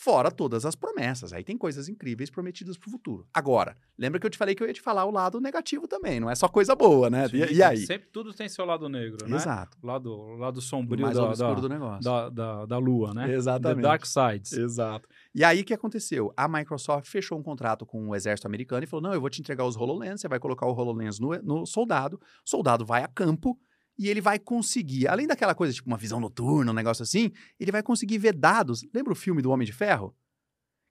[0.00, 1.32] Fora todas as promessas.
[1.32, 3.26] Aí tem coisas incríveis prometidas para o futuro.
[3.34, 6.20] Agora, lembra que eu te falei que eu ia te falar o lado negativo também,
[6.20, 7.28] não é só coisa boa, né?
[7.28, 7.78] Sim, e, e, aí?
[7.78, 9.34] Sempre tudo tem seu lado negro, né?
[9.34, 9.76] Exato.
[9.82, 12.04] O lado, o lado sombrio mais da, da, do negócio.
[12.04, 13.32] Da, da, da, lua, né?
[13.32, 13.82] Exatamente.
[13.82, 14.52] The dark sides.
[14.52, 15.08] Exato.
[15.34, 16.32] E aí o que aconteceu?
[16.36, 19.40] A Microsoft fechou um contrato com o exército americano e falou: não, eu vou te
[19.40, 23.08] entregar os HoloLens, você vai colocar o HoloLens no, no soldado, o soldado vai a
[23.08, 23.58] campo
[23.98, 27.72] e ele vai conseguir, além daquela coisa, tipo uma visão noturna, um negócio assim, ele
[27.72, 28.84] vai conseguir ver dados.
[28.94, 30.14] Lembra o filme do Homem de Ferro?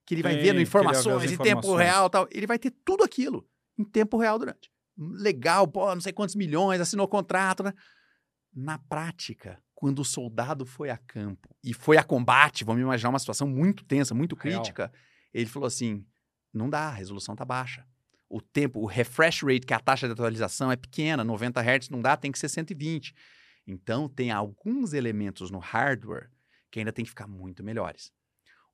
[0.07, 2.27] que ele vai Sim, vendo informações em tempo real tal.
[2.31, 3.45] Ele vai ter tudo aquilo
[3.77, 4.71] em tempo real durante.
[4.97, 7.73] Legal, pô, não sei quantos milhões, assinou contrato, né?
[8.55, 13.19] Na prática, quando o soldado foi a campo e foi a combate, vamos imaginar uma
[13.19, 15.03] situação muito tensa, muito crítica, Real.
[15.33, 16.05] ele falou assim:
[16.53, 17.85] não dá, a resolução tá baixa.
[18.29, 21.89] O tempo, o refresh rate, que é a taxa de atualização, é pequena, 90 Hz
[21.89, 23.13] não dá, tem que ser 120.
[23.65, 26.29] Então, tem alguns elementos no hardware
[26.69, 28.11] que ainda tem que ficar muito melhores.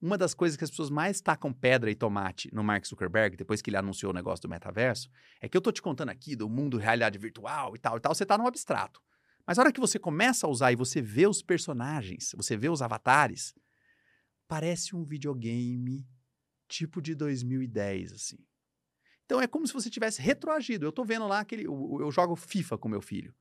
[0.02, 3.62] Uma das coisas que as pessoas mais tacam pedra e tomate no Mark Zuckerberg, depois
[3.62, 6.50] que ele anunciou o negócio do metaverso, é que eu tô te contando aqui do
[6.50, 9.02] mundo realidade virtual e tal e tal, você tá no abstrato.
[9.48, 12.70] Mas a hora que você começa a usar e você vê os personagens, você vê
[12.70, 13.54] os avatares,
[14.48, 16.06] parece um videogame
[16.68, 18.38] tipo de 2010, assim.
[19.34, 20.86] Então é como se você tivesse retroagido.
[20.86, 21.66] Eu tô vendo lá aquele.
[21.66, 23.34] Eu, eu jogo FIFA com meu filho.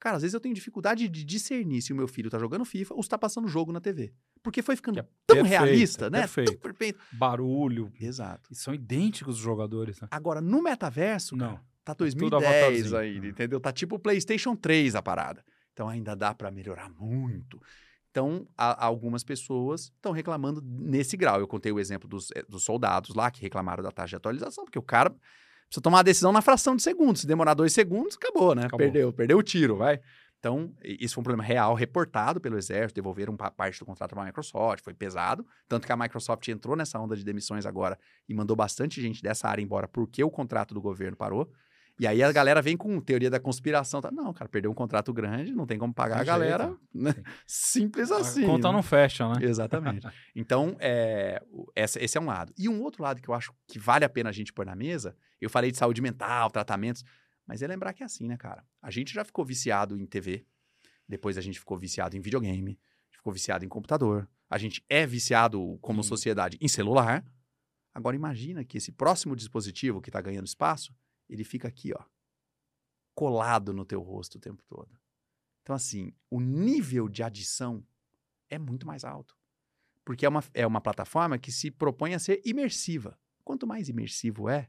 [0.00, 2.94] Cara, às vezes eu tenho dificuldade de discernir se o meu filho tá jogando FIFA
[2.94, 4.12] ou se tá passando jogo na TV.
[4.42, 6.20] Porque foi ficando é tão perfeito, realista, é né?
[6.22, 6.52] Perfeito.
[6.52, 6.98] Tão perfeito.
[7.12, 7.92] Barulho.
[8.00, 8.52] Exato.
[8.52, 10.08] E são idênticos os jogadores, né?
[10.10, 11.50] Agora, no metaverso, não.
[11.50, 13.60] Cara, tá 2010 é ainda, entendeu?
[13.60, 15.44] Tá tipo o PlayStation 3 a parada.
[15.72, 17.62] Então ainda dá para melhorar muito.
[18.16, 21.38] Então, a, algumas pessoas estão reclamando nesse grau.
[21.38, 24.64] Eu contei o exemplo dos, eh, dos soldados lá que reclamaram da taxa de atualização,
[24.64, 27.20] porque o cara precisa tomar uma decisão na fração de segundos.
[27.20, 28.62] Se demorar dois segundos, acabou, né?
[28.62, 28.78] Acabou.
[28.78, 30.00] Perdeu, perdeu o tiro, vai.
[30.38, 34.26] Então, isso foi um problema real, reportado pelo Exército, devolveram parte do contrato para a
[34.26, 35.46] Microsoft, foi pesado.
[35.68, 39.46] Tanto que a Microsoft entrou nessa onda de demissões agora e mandou bastante gente dessa
[39.46, 41.52] área embora porque o contrato do governo parou.
[41.98, 44.00] E aí a galera vem com teoria da conspiração.
[44.00, 44.10] Tá?
[44.10, 46.76] Não, cara, perdeu um contrato grande, não tem como pagar tem a galera.
[46.92, 47.14] Né?
[47.46, 48.44] Simples assim.
[48.44, 48.74] A conta né?
[48.74, 49.44] não fecha, né?
[49.44, 50.06] Exatamente.
[50.34, 51.42] então, é,
[51.74, 52.52] essa, esse é um lado.
[52.58, 54.76] E um outro lado que eu acho que vale a pena a gente pôr na
[54.76, 57.02] mesa, eu falei de saúde mental, tratamentos,
[57.46, 58.62] mas é lembrar que é assim, né, cara?
[58.82, 60.44] A gente já ficou viciado em TV,
[61.08, 62.78] depois a gente ficou viciado em videogame,
[63.10, 66.08] ficou viciado em computador, a gente é viciado como Sim.
[66.08, 67.24] sociedade em celular.
[67.94, 70.92] Agora imagina que esse próximo dispositivo que está ganhando espaço
[71.28, 72.02] ele fica aqui, ó,
[73.14, 74.98] colado no teu rosto o tempo todo.
[75.62, 77.84] Então, assim, o nível de adição
[78.48, 79.36] é muito mais alto.
[80.04, 83.18] Porque é uma, é uma plataforma que se propõe a ser imersiva.
[83.42, 84.68] Quanto mais imersivo é,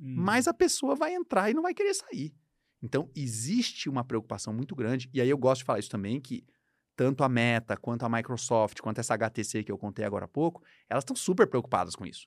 [0.00, 0.14] hum.
[0.16, 2.34] mais a pessoa vai entrar e não vai querer sair.
[2.80, 5.10] Então, existe uma preocupação muito grande.
[5.12, 6.46] E aí eu gosto de falar isso também, que
[6.96, 10.62] tanto a Meta, quanto a Microsoft, quanto essa HTC que eu contei agora há pouco,
[10.88, 12.26] elas estão super preocupadas com isso.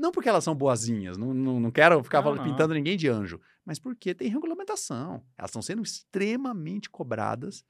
[0.00, 3.38] Não porque elas são boazinhas, não, não, não quero ficar não, pintando ninguém de anjo,
[3.66, 5.22] mas porque tem regulamentação.
[5.36, 7.62] Elas estão sendo extremamente cobradas.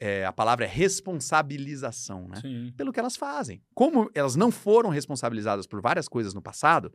[0.00, 2.40] É, a palavra é responsabilização, né?
[2.40, 2.72] Sim.
[2.76, 3.62] Pelo que elas fazem.
[3.74, 6.92] Como elas não foram responsabilizadas por várias coisas no passado,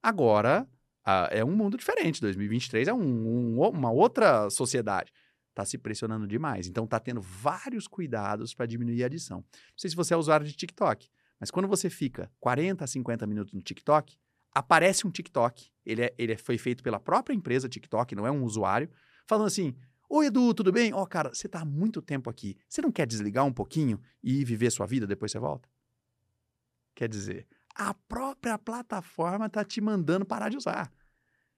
[0.00, 0.64] agora
[1.30, 2.20] é um mundo diferente.
[2.20, 5.12] 2023 é um, um, uma outra sociedade.
[5.48, 6.68] Está se pressionando demais.
[6.68, 9.38] Então, está tendo vários cuidados para diminuir a adição.
[9.38, 11.08] Não sei se você é usuário de TikTok.
[11.40, 14.16] Mas quando você fica 40 a 50 minutos no TikTok,
[14.52, 15.70] aparece um TikTok.
[15.84, 18.90] Ele, é, ele é, foi feito pela própria empresa TikTok, não é um usuário,
[19.26, 19.74] falando assim:
[20.08, 20.92] Oi, Edu, tudo bem?
[20.92, 22.58] Ó, oh, cara, você tá há muito tempo aqui.
[22.68, 25.68] Você não quer desligar um pouquinho e viver sua vida depois você volta?
[26.94, 30.92] Quer dizer, a própria plataforma tá te mandando parar de usar.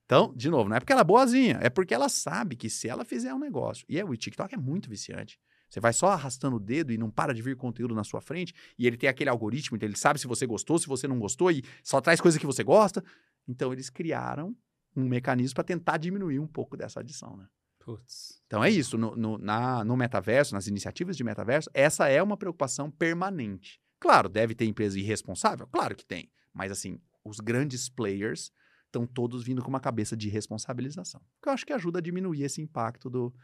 [0.04, 2.88] Então, de novo, não é porque ela é boazinha, é porque ela sabe que se
[2.88, 5.40] ela fizer um negócio, e é, o TikTok é muito viciante.
[5.72, 8.52] Você vai só arrastando o dedo e não para de vir conteúdo na sua frente,
[8.78, 11.50] e ele tem aquele algoritmo, então ele sabe se você gostou, se você não gostou,
[11.50, 13.02] e só traz coisa que você gosta.
[13.48, 14.54] Então eles criaram
[14.94, 17.46] um mecanismo para tentar diminuir um pouco dessa adição, né?
[17.78, 18.42] Putz.
[18.46, 18.98] Então é isso.
[18.98, 23.80] No, no, na, no metaverso, nas iniciativas de metaverso, essa é uma preocupação permanente.
[23.98, 25.66] Claro, deve ter empresa irresponsável?
[25.68, 26.30] Claro que tem.
[26.52, 28.52] Mas assim, os grandes players
[28.84, 31.22] estão todos vindo com uma cabeça de responsabilização.
[31.42, 33.34] Que eu acho que ajuda a diminuir esse impacto do,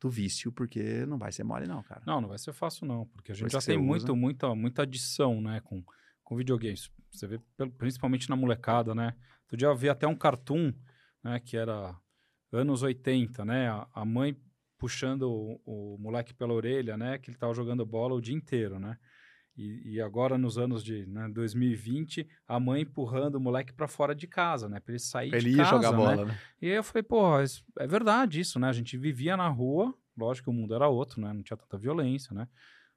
[0.00, 2.02] do vício, porque não vai ser mole, não, cara.
[2.06, 5.40] Não, não vai ser fácil, não, porque a gente já tem muito, muita, muita adição,
[5.40, 5.82] né, com,
[6.22, 6.90] com videogames.
[7.10, 7.40] Você vê
[7.76, 9.14] principalmente na molecada, né?
[9.42, 10.72] Outro dia eu vi até um cartoon,
[11.22, 11.96] né, que era
[12.52, 13.68] anos 80, né?
[13.70, 14.36] A, a mãe
[14.78, 17.18] puxando o, o, moleque pela orelha, né?
[17.18, 18.96] Que ele tava jogando bola o dia inteiro, né?
[19.58, 24.14] E, e agora, nos anos de né, 2020, a mãe empurrando o moleque para fora
[24.14, 24.78] de casa, né?
[24.78, 25.96] Para ele sair ele de casa, jogar né?
[25.96, 26.40] bola, né?
[26.62, 28.68] E aí eu falei, pô, é verdade isso, né?
[28.68, 31.32] A gente vivia na rua, lógico que o mundo era outro, né?
[31.32, 32.46] Não tinha tanta violência, né?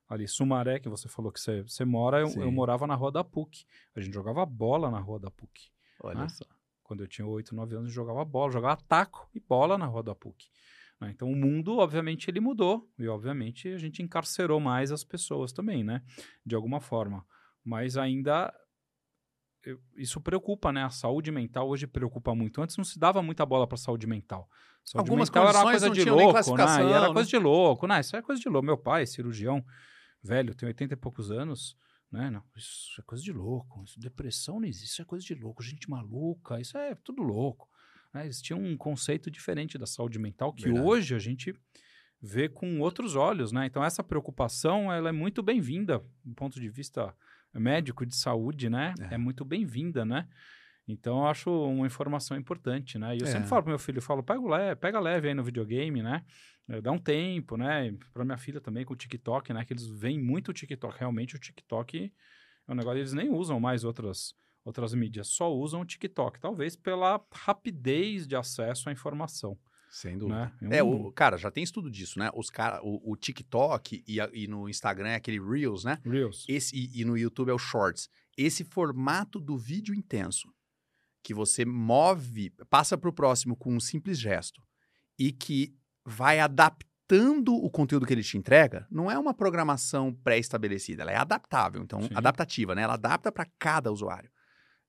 [0.08, 3.24] Ali, Sumaré, que você falou que você, você mora, eu, eu, morava na rua da
[3.24, 3.66] PUC.
[3.96, 5.72] A gente jogava bola na rua da PUC.
[6.04, 6.30] Olha né?
[6.30, 6.46] só.
[6.84, 10.04] Quando eu tinha 8, 9 anos, eu jogava bola, jogava taco e bola na rua
[10.04, 10.48] da PUC.
[11.02, 11.12] Né?
[11.12, 15.84] Então, o mundo, obviamente, ele mudou e, obviamente, a gente encarcerou mais as pessoas também,
[15.84, 16.04] né?
[16.46, 17.26] De alguma forma.
[17.64, 18.54] Mas ainda
[19.64, 20.84] eu, isso preocupa, né?
[20.84, 22.62] A saúde mental hoje preocupa muito.
[22.62, 24.48] Antes não se dava muita bola para saúde mental.
[24.84, 26.66] Saúde Algumas mental era coisa de louco, né?
[26.84, 27.14] E era né?
[27.14, 28.00] coisa de louco, né?
[28.00, 28.66] Isso é coisa de louco.
[28.66, 29.64] Meu pai, cirurgião,
[30.24, 31.76] velho, tem 80 e poucos anos,
[32.12, 32.30] né?
[32.30, 33.84] Não, isso é coisa de louco.
[33.84, 35.62] Isso, depressão não existe, isso é coisa de louco.
[35.62, 37.71] Gente maluca, isso é tudo louco.
[38.14, 38.28] Né?
[38.28, 40.86] Existia um conceito diferente da saúde mental que Verdade.
[40.86, 41.54] hoje a gente
[42.22, 43.66] vê com outros olhos, né?
[43.66, 47.16] Então essa preocupação ela é muito bem-vinda do ponto de vista
[47.54, 48.94] médico de saúde, né?
[49.10, 50.28] É, é muito bem-vinda, né?
[50.88, 53.16] Então eu acho uma informação importante, né?
[53.16, 53.32] E eu é.
[53.32, 56.24] sempre falo pro meu filho, eu falo, pega leve, pega leve aí no videogame, né?
[56.70, 57.96] É, dá um tempo, né?
[58.14, 59.66] Para minha filha também com o TikTok, né?
[59.66, 60.98] Que eles veem muito o TikTok.
[61.00, 62.12] Realmente o TikTok
[62.68, 66.76] é um negócio, eles nem usam mais outras outras mídias, só usam o TikTok, talvez
[66.76, 69.58] pela rapidez de acesso à informação.
[69.92, 70.54] Sem dúvida.
[70.62, 70.78] Né?
[70.78, 72.30] É, o, cara, já tem estudo disso, né?
[72.34, 76.00] Os cara, o, o TikTok e, a, e, no Instagram é aquele Reels, né?
[76.06, 76.46] Reels.
[76.48, 78.10] Esse, e, e, no YouTube é o Shorts.
[78.38, 80.48] Esse formato do vídeo intenso,
[81.22, 84.62] que você move, passa para o próximo com um simples gesto
[85.20, 91.04] e que vai adaptando o conteúdo que ele te entrega, não é uma programação pré-estabelecida,
[91.04, 92.10] ela é adaptável, então Sim.
[92.16, 92.84] adaptativa, né?
[92.84, 94.32] Ela adapta para cada usuário.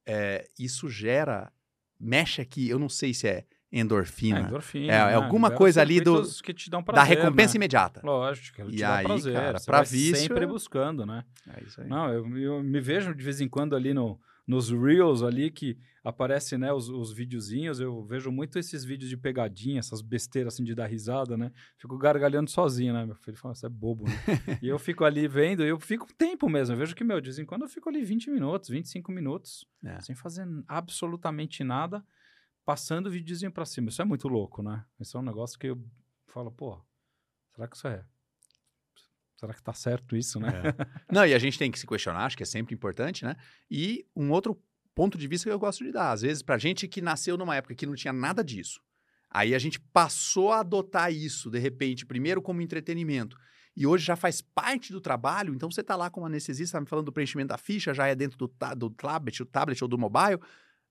[0.07, 1.53] É, isso gera,
[1.98, 4.39] mexe aqui, eu não sei se é endorfina.
[4.39, 4.93] É, endorfina.
[4.93, 5.14] É, é né?
[5.14, 7.57] alguma coisa ali do prazer, da recompensa né?
[7.57, 8.01] imediata.
[8.05, 9.33] Lógico, que te e dá aí, prazer.
[9.33, 11.25] Cara, Você pra vício, sempre buscando, né?
[11.57, 11.89] É isso aí.
[11.89, 15.79] Não, eu, eu, me vejo de vez em quando ali no, nos Reels ali que
[16.05, 20.64] aparece, né, os, os videozinhos, eu vejo muito esses vídeos de pegadinha, essas besteiras assim
[20.64, 21.53] de dar risada, né?
[21.79, 23.07] Fico gargalhando sozinho, né?
[23.07, 24.12] Meu filho fala, você é bobo, né?
[24.61, 26.75] e eu fico ali vendo, eu fico tempo mesmo.
[26.75, 29.64] Eu vejo que, meu, de vez em quando eu fico ali 20 minutos, 25 minutos,
[29.85, 30.01] é.
[30.01, 32.05] sem fazer absolutamente nada
[32.65, 33.89] passando o videozinho para cima.
[33.89, 34.85] Isso é muito louco, né?
[35.01, 35.85] Isso é um negócio que eu
[36.27, 36.81] falo, pô,
[37.55, 38.05] será que isso é.
[39.37, 40.49] Será que tá certo isso, né?
[40.49, 41.13] É.
[41.13, 43.37] Não, e a gente tem que se questionar, acho que é sempre importante, né?
[43.71, 44.61] E um outro
[44.95, 47.57] ponto de vista que eu gosto de dar, às vezes, pra gente que nasceu numa
[47.57, 48.81] época que não tinha nada disso.
[49.29, 53.37] Aí a gente passou a adotar isso, de repente, primeiro como entretenimento,
[53.75, 56.87] e hoje já faz parte do trabalho, então você está lá como anestesista, tá me
[56.87, 59.97] falando do preenchimento da ficha, já é dentro do, do tablet, o tablet ou do
[59.97, 60.39] mobile,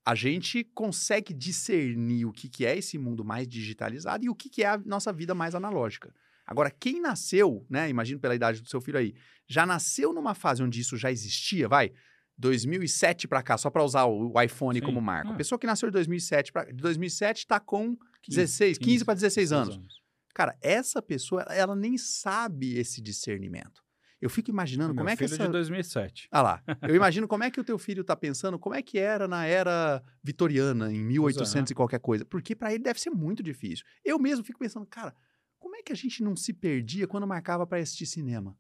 [0.06, 4.49] a gente consegue discernir o que, que é esse mundo mais digitalizado e o que,
[4.49, 6.14] que é a nossa vida mais analógica.
[6.45, 9.14] Agora, quem nasceu, né, imagino pela idade do seu filho aí,
[9.47, 11.91] já nasceu numa fase onde isso já existia, vai,
[12.38, 14.86] 2007 para cá, só para usar o, iPhone Sim.
[14.86, 15.30] como marca.
[15.30, 15.34] Ah.
[15.34, 17.95] A pessoa que nasceu de 2007 para 2007 está com
[18.28, 19.76] 16, 15, 15 para 16 anos.
[19.76, 20.02] anos.
[20.34, 23.84] Cara, essa pessoa, ela nem sabe esse discernimento.
[24.22, 25.36] Eu fico imaginando como é que essa...
[25.36, 26.28] filho de 2007.
[26.32, 26.64] Ah lá.
[26.88, 29.46] Eu imagino como é que o teu filho está pensando, como é que era na
[29.46, 32.24] era vitoriana, em 1800 e qualquer coisa.
[32.24, 33.84] Porque para ele deve ser muito difícil.
[34.06, 35.16] Eu mesmo fico pensando, cara,
[35.58, 38.56] como é que a gente não se perdia quando marcava para assistir cinema?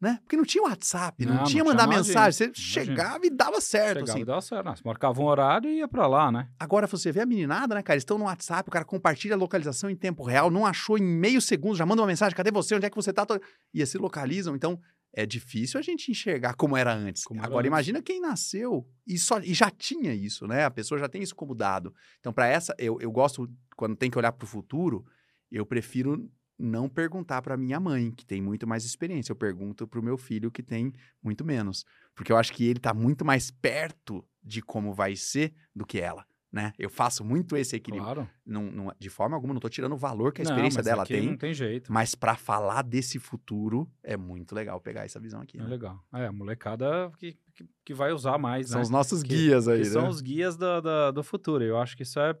[0.00, 0.18] Né?
[0.22, 2.32] Porque não tinha WhatsApp, não, não tinha mandar mensagem.
[2.32, 2.64] Você imagina.
[2.64, 4.20] chegava e dava certo, chegava assim.
[4.20, 4.76] e dava certo.
[4.76, 6.48] Você marcava um horário e ia para lá, né?
[6.58, 7.96] Agora, você vê a meninada, né, cara?
[7.96, 11.02] Eles estão no WhatsApp, o cara compartilha a localização em tempo real, não achou em
[11.02, 12.74] meio segundo, já manda uma mensagem, cadê você?
[12.74, 13.26] Onde é que você tá?
[13.74, 14.56] E se localizam.
[14.56, 14.80] Então,
[15.12, 17.24] é difícil a gente enxergar como era antes.
[17.24, 18.06] Como Agora, era imagina antes.
[18.06, 20.64] quem nasceu e, só, e já tinha isso, né?
[20.64, 21.92] A pessoa já tem isso como dado.
[22.20, 25.04] Então, para essa, eu, eu gosto, quando tem que olhar para o futuro,
[25.50, 26.30] eu prefiro
[26.60, 29.32] não perguntar para minha mãe, que tem muito mais experiência.
[29.32, 30.92] Eu pergunto para o meu filho, que tem
[31.22, 31.84] muito menos.
[32.14, 35.98] Porque eu acho que ele está muito mais perto de como vai ser do que
[36.00, 36.24] ela.
[36.52, 36.72] Né?
[36.76, 38.12] Eu faço muito esse equilíbrio.
[38.12, 38.30] Claro.
[38.44, 41.06] Não, não, de forma alguma, não estou tirando o valor que a experiência não, dela
[41.06, 41.30] tem.
[41.30, 41.92] Não tem jeito.
[41.92, 45.58] Mas para falar desse futuro, é muito legal pegar essa visão aqui.
[45.58, 45.68] É né?
[45.68, 46.04] legal.
[46.12, 48.68] É, a molecada que, que, que, vai usar mais.
[48.68, 48.82] São né?
[48.82, 49.82] os nossos que, guias aí.
[49.82, 49.92] Que né?
[49.92, 51.62] São os guias do, do, do futuro.
[51.62, 52.36] Eu acho que isso é,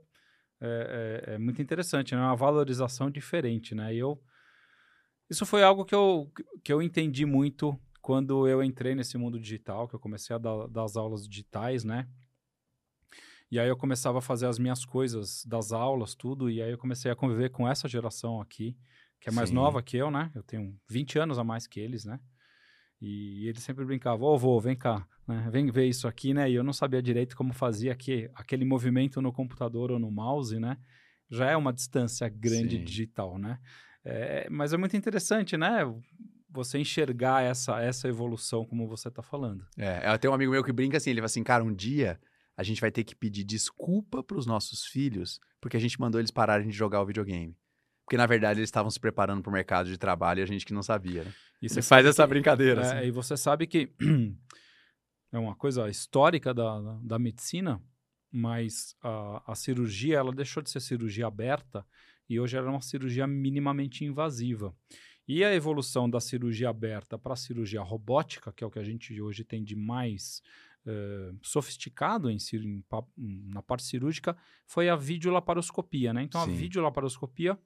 [0.60, 2.20] é, é, é muito interessante, né?
[2.20, 3.94] Uma valorização diferente, né?
[3.94, 4.20] E eu
[5.30, 6.28] isso foi algo que eu,
[6.64, 10.66] que eu entendi muito quando eu entrei nesse mundo digital, que eu comecei a dar,
[10.66, 12.08] dar as aulas digitais, né?
[13.48, 16.78] E aí eu começava a fazer as minhas coisas das aulas, tudo, e aí eu
[16.78, 18.76] comecei a conviver com essa geração aqui,
[19.20, 19.54] que é mais Sim.
[19.54, 20.32] nova que eu, né?
[20.34, 22.18] Eu tenho 20 anos a mais que eles, né?
[23.00, 25.48] E eles sempre brincavam, ô, oh, vô, vem cá, né?
[25.50, 26.50] vem ver isso aqui, né?
[26.50, 30.58] E eu não sabia direito como fazia aqui, aquele movimento no computador ou no mouse,
[30.58, 30.76] né?
[31.30, 32.84] Já é uma distância grande Sim.
[32.84, 33.58] digital, né?
[34.04, 35.80] É, mas é muito interessante, né?
[36.50, 39.64] Você enxergar essa, essa evolução, como você está falando.
[39.78, 42.18] É, tem um amigo meu que brinca assim, ele fala assim, cara, um dia
[42.56, 46.20] a gente vai ter que pedir desculpa para os nossos filhos porque a gente mandou
[46.20, 47.56] eles pararem de jogar o videogame.
[48.04, 50.66] Porque, na verdade, eles estavam se preparando para o mercado de trabalho e a gente
[50.66, 51.32] que não sabia, né?
[51.62, 52.80] E você faz essa que, brincadeira.
[52.80, 53.06] É, assim.
[53.06, 53.92] E você sabe que
[55.32, 57.82] é uma coisa histórica da, da, medicina,
[58.30, 61.86] mas a, a cirurgia, ela deixou de ser cirurgia aberta
[62.28, 64.74] e hoje era uma cirurgia minimamente invasiva.
[65.26, 68.84] E a evolução da cirurgia aberta para a cirurgia robótica, que é o que a
[68.84, 70.42] gente hoje tem de mais
[70.86, 72.84] uh, sofisticado em, em,
[73.46, 76.12] na parte cirúrgica, foi a videolaparoscopia.
[76.12, 76.24] Né?
[76.24, 76.52] Então, Sim.
[76.52, 77.58] a videolaparoscopia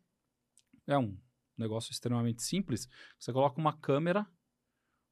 [0.87, 1.17] é um
[1.57, 2.89] negócio extremamente simples.
[3.19, 4.27] Você coloca uma câmera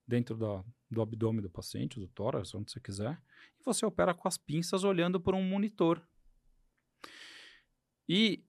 [0.07, 3.21] dentro da, do abdômen do paciente, do tórax, onde você quiser,
[3.61, 6.03] e você opera com as pinças olhando por um monitor.
[8.09, 8.45] E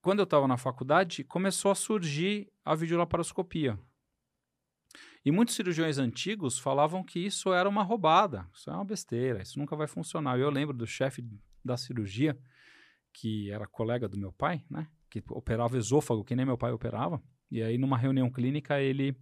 [0.00, 3.78] quando eu estava na faculdade, começou a surgir a videolaparoscopia.
[5.24, 9.58] E muitos cirurgiões antigos falavam que isso era uma roubada, isso é uma besteira, isso
[9.58, 10.38] nunca vai funcionar.
[10.38, 11.24] Eu lembro do chefe
[11.64, 12.36] da cirurgia,
[13.12, 14.88] que era colega do meu pai, né?
[15.08, 17.22] Que operava esôfago, que nem meu pai operava.
[17.50, 19.16] E aí, numa reunião clínica, ele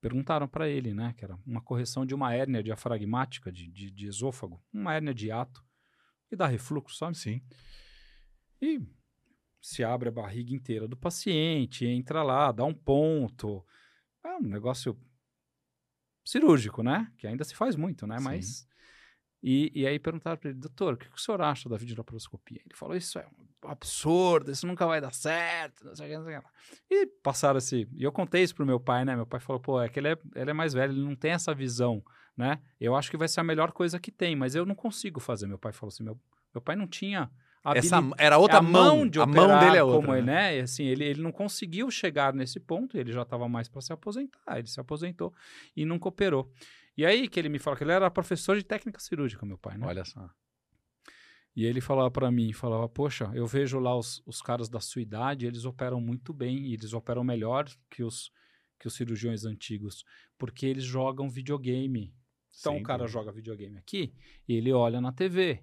[0.00, 1.14] perguntaram para ele, né?
[1.16, 5.30] Que era uma correção de uma hérnia diafragmática de, de, de esôfago, uma hérnia de
[5.30, 5.64] ato,
[6.28, 7.16] que dá refluxo, sabe?
[7.16, 7.42] Sim.
[8.60, 8.80] E
[9.60, 13.64] se abre a barriga inteira do paciente, entra lá, dá um ponto.
[14.24, 14.98] É um negócio
[16.24, 17.12] cirúrgico, né?
[17.18, 18.18] Que ainda se faz muito, né?
[18.18, 18.24] Sim.
[18.24, 18.68] Mas.
[19.48, 22.60] E, e aí perguntaram para ele, doutor, o que, o senhor acha da videolaparoscopia?
[22.66, 23.24] Ele falou, isso é
[23.62, 26.46] um absurdo, isso nunca vai dar certo, não sei o que, não sei o que.
[26.90, 29.14] E passaram assim, e eu contei isso pro meu pai, né?
[29.14, 31.30] Meu pai falou, pô, é que ele é, ele é mais velho, ele não tem
[31.30, 32.02] essa visão,
[32.36, 32.58] né?
[32.80, 35.46] Eu acho que vai ser a melhor coisa que tem, mas eu não consigo fazer.
[35.46, 36.18] Meu pai falou assim, meu,
[36.52, 37.30] meu pai não tinha
[37.72, 40.00] essa era outra é mão, mão de a mão dele é outra.
[40.00, 40.18] Como né?
[40.18, 40.56] ele, né?
[40.58, 43.92] E, assim, ele, ele não conseguiu chegar nesse ponto, ele já estava mais para se
[43.92, 45.32] aposentar, ele se aposentou
[45.76, 46.50] e nunca operou.
[46.96, 49.76] E aí que ele me fala que ele era professor de técnica cirúrgica, meu pai,
[49.76, 49.86] né?
[49.86, 50.30] Olha só.
[51.54, 55.00] E ele falava para mim, falava, poxa, eu vejo lá os, os caras da sua
[55.00, 58.30] idade, eles operam muito bem, e eles operam melhor que os,
[58.78, 60.04] que os cirurgiões antigos,
[60.36, 62.14] porque eles jogam videogame.
[62.58, 64.14] Então Sim, o cara joga videogame aqui
[64.46, 65.62] e ele olha na TV.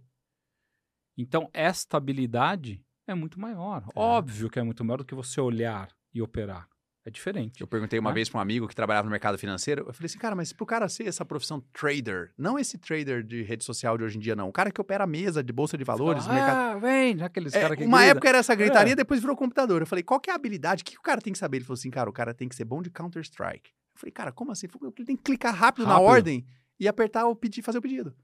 [1.15, 3.83] Então, esta habilidade é muito maior.
[3.83, 3.99] É.
[3.99, 6.67] Óbvio que é muito maior do que você olhar e operar.
[7.05, 7.59] É diferente.
[7.59, 8.13] Eu perguntei uma né?
[8.13, 10.65] vez para um amigo que trabalhava no mercado financeiro, eu falei assim, cara, mas pro
[10.65, 14.35] cara ser essa profissão trader, não esse trader de rede social de hoje em dia,
[14.35, 14.47] não.
[14.47, 16.25] O cara que opera a mesa de bolsa de valores.
[16.25, 16.57] Fala, mercado...
[16.57, 17.83] Ah, vem, aqueles é, caras que.
[17.83, 18.95] Uma época era essa gritaria, é.
[18.95, 19.81] depois virou computador.
[19.81, 20.81] Eu falei, qual que é a habilidade?
[20.81, 21.57] O que o cara tem que saber?
[21.57, 23.71] Ele falou assim, cara, o cara tem que ser bom de Counter-Strike.
[23.95, 24.67] Eu falei, cara, como assim?
[24.81, 26.03] Ele tem que clicar rápido, rápido.
[26.03, 26.45] na ordem
[26.79, 28.15] e apertar o pedido, fazer o pedido.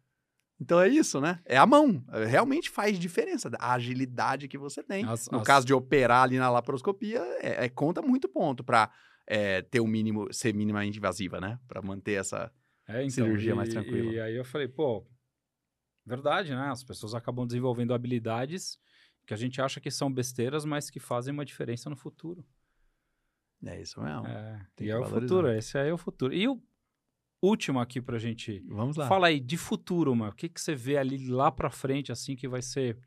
[0.60, 1.39] Então é isso, né?
[1.45, 2.03] É a mão.
[2.28, 3.49] Realmente faz diferença.
[3.60, 5.05] A agilidade que você tem.
[5.05, 5.28] No as...
[5.45, 8.91] caso de operar ali na laparoscopia, é, é conta muito ponto para
[9.26, 11.57] é, ter o um mínimo, ser minimamente invasiva, né?
[11.68, 12.51] Para manter essa
[12.88, 14.12] é, então, cirurgia e, mais tranquila.
[14.12, 15.07] E aí eu falei, pô,
[16.05, 16.70] verdade, né?
[16.70, 18.78] As pessoas acabam desenvolvendo habilidades
[19.26, 22.43] que a gente acha que são besteiras, mas que fazem uma diferença no futuro.
[23.64, 24.26] É isso mesmo.
[24.26, 26.34] É, e é o futuro, esse aí é o futuro.
[26.34, 26.60] E o
[27.41, 28.63] último aqui pra gente.
[28.67, 29.07] Vamos lá.
[29.07, 30.31] Fala aí, de futuro, mano.
[30.31, 32.97] O que, que você vê ali lá pra frente, assim, que vai ser.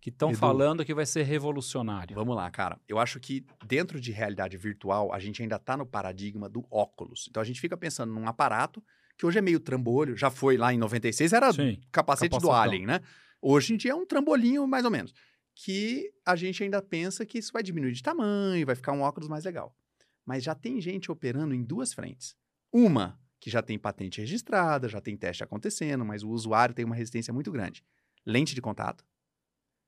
[0.00, 2.14] Que estão falando que vai ser revolucionário.
[2.14, 2.80] Vamos lá, cara.
[2.88, 7.26] Eu acho que dentro de realidade virtual, a gente ainda tá no paradigma do óculos.
[7.28, 8.82] Então a gente fica pensando num aparato
[9.20, 12.38] que hoje é meio trambolho, já foi lá em 96, era Sim, capacete capacetão.
[12.38, 13.00] do Alien, né?
[13.42, 15.12] Hoje em dia é um trambolinho, mais ou menos.
[15.54, 19.28] Que a gente ainda pensa que isso vai diminuir de tamanho, vai ficar um óculos
[19.28, 19.76] mais legal.
[20.24, 22.34] Mas já tem gente operando em duas frentes.
[22.72, 26.94] Uma, que já tem patente registrada, já tem teste acontecendo, mas o usuário tem uma
[26.94, 27.82] resistência muito grande.
[28.24, 29.02] Lente de contato.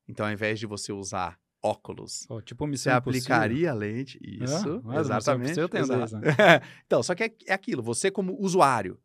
[0.08, 4.18] Então, ao invés de você usar óculos, oh, tipo você aplicaria a lente.
[4.20, 5.60] Isso, ah, exatamente.
[5.60, 6.16] Eu tenho exato.
[6.86, 7.82] Então, só que é, é aquilo.
[7.82, 8.98] Você, como usuário,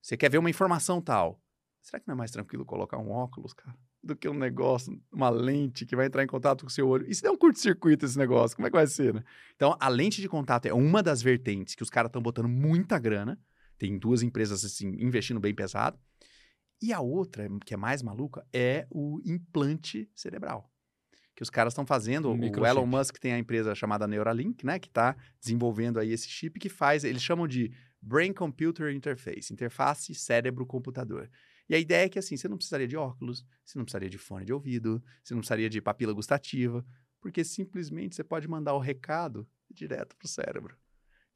[0.00, 1.40] você quer ver uma informação tal.
[1.80, 3.76] Será que não é mais tranquilo colocar um óculos, cara?
[4.02, 7.06] Do que um negócio, uma lente que vai entrar em contato com o seu olho.
[7.08, 9.24] E se der um curto-circuito esse negócio, como é que vai ser, né?
[9.56, 12.98] Então, a lente de contato é uma das vertentes que os caras estão botando muita
[12.98, 13.38] grana.
[13.80, 15.98] Tem duas empresas assim investindo bem pesado.
[16.82, 20.70] E a outra, que é mais maluca, é o implante cerebral.
[21.34, 22.30] Que os caras estão fazendo.
[22.30, 24.78] Um o Elon Musk tem a empresa chamada Neuralink, né?
[24.78, 27.04] Que está desenvolvendo aí esse chip que faz.
[27.04, 27.72] Eles chamam de
[28.02, 31.30] Brain Computer Interface interface cérebro-computador.
[31.66, 34.18] E a ideia é que assim, você não precisaria de óculos, você não precisaria de
[34.18, 36.84] fone de ouvido, você não precisaria de papila gustativa,
[37.18, 40.76] porque simplesmente você pode mandar o recado direto para o cérebro.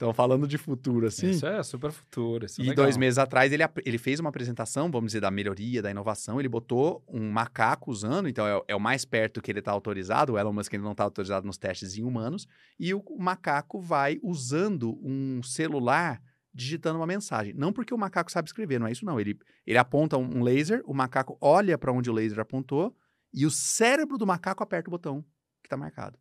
[0.04, 1.30] Então, falando de futuro, assim.
[1.30, 2.44] Isso é super futuro.
[2.44, 2.84] É e legal.
[2.84, 6.38] dois meses atrás, ele, ele fez uma apresentação, vamos dizer, da melhoria, da inovação.
[6.38, 10.34] Ele botou um macaco usando, então é, é o mais perto que ele está autorizado.
[10.34, 12.46] O Elon Musk ele não está autorizado nos testes em humanos.
[12.78, 16.20] E o, o macaco vai usando um celular
[16.52, 17.54] digitando uma mensagem.
[17.54, 19.18] Não porque o macaco sabe escrever, não é isso não.
[19.18, 22.94] Ele, ele aponta um laser, o macaco olha para onde o laser apontou
[23.32, 25.22] e o cérebro do macaco aperta o botão
[25.62, 26.18] que está marcado.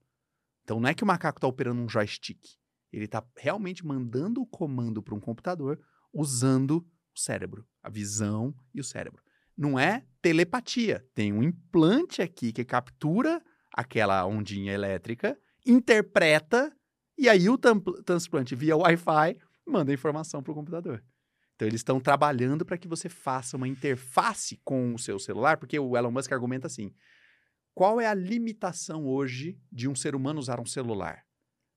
[0.64, 2.63] Então não é que o macaco está operando um joystick.
[2.94, 5.80] Ele está realmente mandando o comando para um computador
[6.14, 9.22] usando o cérebro, a visão e o cérebro.
[9.58, 11.06] Não é telepatia.
[11.14, 13.42] Tem um implante aqui que captura
[13.74, 16.72] aquela ondinha elétrica, interpreta,
[17.18, 21.04] e aí o transplante via Wi-Fi manda informação para o computador.
[21.56, 25.78] Então, eles estão trabalhando para que você faça uma interface com o seu celular, porque
[25.78, 26.92] o Elon Musk argumenta assim:
[27.74, 31.24] qual é a limitação hoje de um ser humano usar um celular?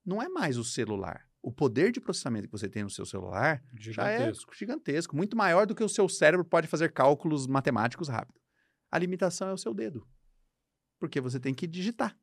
[0.06, 1.28] Não é mais o celular.
[1.42, 4.52] O poder de processamento que você tem no seu celular gigantesco.
[4.52, 8.40] já é gigantesco, muito maior do que o seu cérebro pode fazer cálculos matemáticos rápido.
[8.90, 10.06] A limitação é o seu dedo.
[10.98, 12.16] Porque você tem que digitar.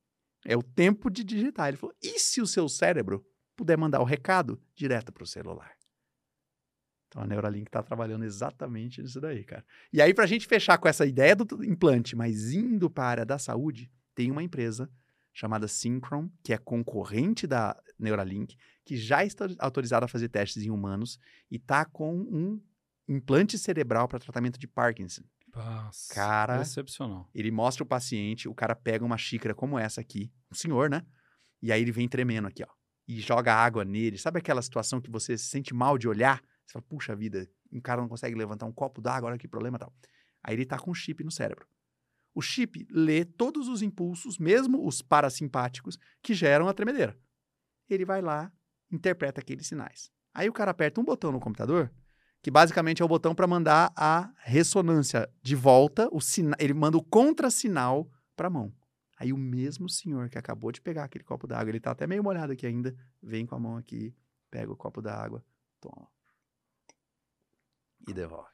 [0.46, 1.68] É o tempo de digitar.
[1.68, 3.26] Ele falou: e se o seu cérebro
[3.56, 5.74] puder mandar o recado direto para o celular?
[7.08, 9.64] Então a Neuralink está trabalhando exatamente nisso daí, cara.
[9.92, 13.08] E aí, para a gente fechar com essa ideia do implante, mas indo para a
[13.08, 14.92] área da saúde, tem uma empresa
[15.34, 18.56] chamada Synchron, que é concorrente da Neuralink,
[18.86, 21.20] que já está autorizada a fazer testes em humanos
[21.50, 22.62] e está com um
[23.08, 25.24] implante cerebral para tratamento de Parkinson.
[25.54, 27.30] Nossa, cara, excepcional.
[27.34, 31.06] Ele mostra o paciente, o cara pega uma xícara como essa aqui, um senhor, né?
[31.62, 32.72] E aí ele vem tremendo aqui, ó.
[33.08, 34.18] E joga água nele.
[34.18, 36.42] Sabe aquela situação que você se sente mal de olhar?
[36.66, 39.78] Você fala, puxa vida, um cara não consegue levantar um copo d'água, olha que problema
[39.78, 39.94] tal.
[40.44, 41.68] Aí ele tá com um chip no cérebro.
[42.34, 47.18] O chip lê todos os impulsos, mesmo os parasimpáticos, que geram a tremedeira.
[47.90, 48.52] Ele vai lá,
[48.92, 50.12] interpreta aqueles sinais.
[50.34, 51.92] Aí o cara aperta um botão no computador,
[52.42, 56.98] que basicamente é o botão para mandar a ressonância de volta, o sina ele manda
[56.98, 58.74] o contrassinal para a mão.
[59.18, 62.24] Aí o mesmo senhor que acabou de pegar aquele copo d'água, ele tá até meio
[62.24, 64.14] molhado aqui ainda, vem com a mão aqui,
[64.50, 65.46] pega o copo d'água,
[65.80, 66.10] toma.
[68.08, 68.53] E devolve.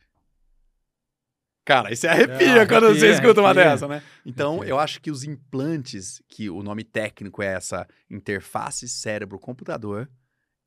[1.70, 4.01] Cara, isso arrepia é, quando arrepia, você escuta uma dessa, né?
[4.26, 4.70] Então, arrepia.
[4.72, 10.09] eu acho que os implantes, que o nome técnico é essa interface cérebro-computador,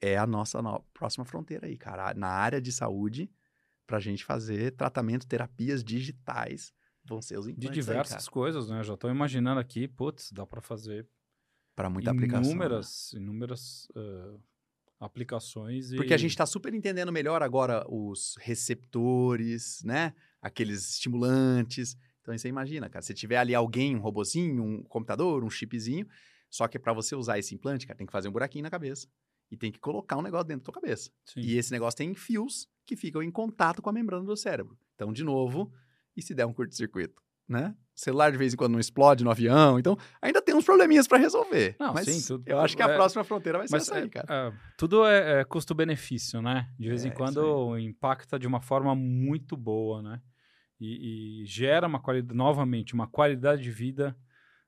[0.01, 0.81] é a nossa no...
[0.95, 2.15] próxima fronteira aí, cara.
[2.15, 3.29] Na área de saúde,
[3.85, 6.73] pra gente fazer tratamento, terapias digitais,
[7.05, 7.69] vão ser os implantes.
[7.69, 8.85] De diversas aí, coisas, né?
[8.85, 11.09] Já tô imaginando aqui, putz, dá para fazer.
[11.75, 12.53] Para muita inúmeras, aplicação.
[12.53, 13.21] Inúmeras, né?
[13.21, 14.41] inúmeras uh,
[15.05, 15.93] aplicações.
[15.93, 15.97] E...
[15.97, 20.15] Porque a gente está super entendendo melhor agora os receptores, né?
[20.41, 21.97] Aqueles estimulantes.
[22.21, 26.07] Então, você imagina, cara, se tiver ali alguém, um robozinho, um computador, um chipzinho,
[26.49, 29.09] só que para você usar esse implante, cara, tem que fazer um buraquinho na cabeça
[29.51, 31.11] e tem que colocar um negócio dentro da tua cabeça.
[31.25, 31.41] Sim.
[31.41, 34.79] E esse negócio tem fios que ficam em contato com a membrana do cérebro.
[34.95, 35.73] Então, de novo,
[36.17, 37.77] e se der um curto-circuito, né?
[38.03, 41.19] Celular de vez em quando não explode no avião, então ainda tem uns probleminhas para
[41.19, 41.77] resolver.
[41.79, 44.09] Não, mas sim, tudo, eu acho que a é, próxima fronteira vai ser essa aí,
[44.09, 44.27] cara.
[44.29, 46.69] É, tudo é, é custo-benefício, né?
[46.77, 50.21] De vez em é, quando impacta de uma forma muito boa, né?
[50.81, 54.17] E, e gera uma qualidade, novamente, uma qualidade de vida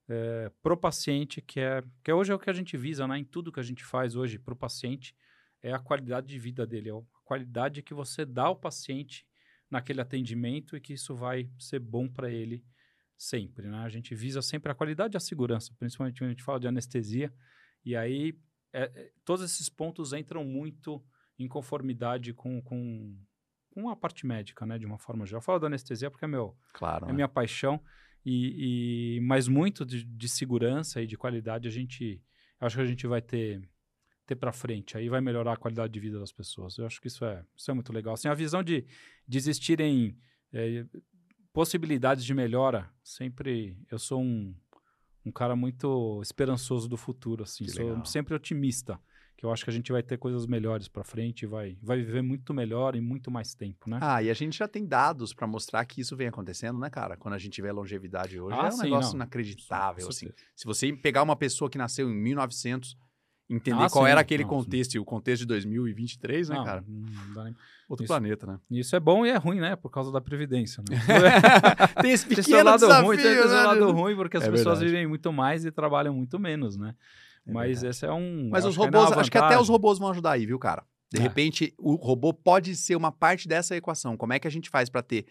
[0.09, 3.19] é, pro paciente, que é que hoje é o que a gente visa, né?
[3.19, 5.13] Em tudo que a gente faz hoje pro paciente,
[5.61, 9.27] é a qualidade de vida dele, é a qualidade que você dá ao paciente
[9.69, 12.63] naquele atendimento e que isso vai ser bom para ele
[13.17, 13.79] sempre, né?
[13.79, 16.69] A gente visa sempre a qualidade e a segurança, principalmente quando a gente fala de
[16.69, 17.33] anestesia,
[17.85, 18.39] e aí
[18.73, 21.05] é, é todos esses pontos entram muito
[21.39, 23.17] em conformidade com, com,
[23.71, 24.79] com a parte médica, né?
[24.79, 25.39] De uma forma geral.
[25.39, 27.15] Eu falo da anestesia porque é meu, claro, é né?
[27.15, 27.81] minha paixão.
[28.27, 32.23] E, e mas muito de, de, segurança e de qualidade a gente
[32.59, 33.63] acho que a gente vai ter
[34.27, 37.09] ter para frente aí vai melhorar a qualidade de vida das pessoas eu acho que
[37.09, 38.87] isso é isso é muito legal assim a visão de,
[39.29, 40.17] de existirem
[40.55, 40.87] é,
[41.55, 44.55] possibilidades de melhora sempre eu sou um,
[45.25, 48.05] um cara muito esperançoso do futuro assim sou legal.
[48.05, 49.01] sempre otimista
[49.37, 52.23] que eu acho que a gente vai ter coisas melhores para frente, vai, vai viver
[52.23, 53.99] muito melhor e muito mais tempo, né?
[54.01, 57.17] Ah, e a gente já tem dados para mostrar que isso vem acontecendo, né, cara?
[57.17, 59.17] Quando a gente vê a longevidade hoje, ah, é um sim, negócio não.
[59.17, 60.29] inacreditável, assim.
[60.55, 62.97] Se você pegar uma pessoa que nasceu em 1900,
[63.49, 64.99] entender ah, qual sim, era aquele não, contexto sim.
[64.99, 66.85] e o contexto de 2023, né, não, cara?
[66.87, 67.55] Não nem...
[67.89, 68.59] Outro isso, planeta, né?
[68.71, 69.77] Isso é bom e é ruim, né?
[69.77, 70.97] Por causa da Previdência, né?
[72.01, 73.63] tem esse pequeno tem lado desafio, ruim, tem esse né?
[73.63, 74.91] lado ruim, porque as é pessoas verdade.
[74.91, 76.95] vivem muito mais e trabalham muito menos, né?
[77.47, 77.87] É Mas verdade.
[77.89, 78.49] esse é um.
[78.51, 80.83] Mas os robôs, acho que até os robôs vão ajudar aí, viu, cara?
[81.13, 81.23] De é.
[81.23, 84.17] repente, o robô pode ser uma parte dessa equação.
[84.17, 85.27] Como é que a gente faz para ter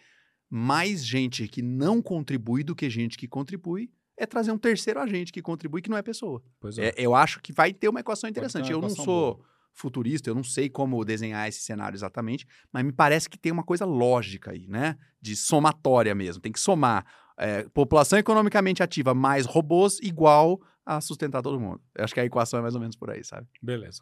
[0.50, 3.90] mais gente que não contribui do que gente que contribui?
[4.24, 6.42] É trazer um terceiro agente que contribui que não é pessoa.
[6.78, 6.88] É.
[6.88, 8.66] É, eu acho que vai ter uma equação interessante.
[8.66, 9.46] Uma eu equação não sou boa.
[9.74, 13.64] futurista, eu não sei como desenhar esse cenário exatamente, mas me parece que tem uma
[13.64, 14.98] coisa lógica aí, né?
[15.22, 16.42] De somatória mesmo.
[16.42, 17.06] Tem que somar
[17.38, 21.82] é, população economicamente ativa mais robôs igual a sustentar todo mundo.
[21.96, 23.48] Eu acho que a equação é mais ou menos por aí, sabe?
[23.62, 24.02] Beleza.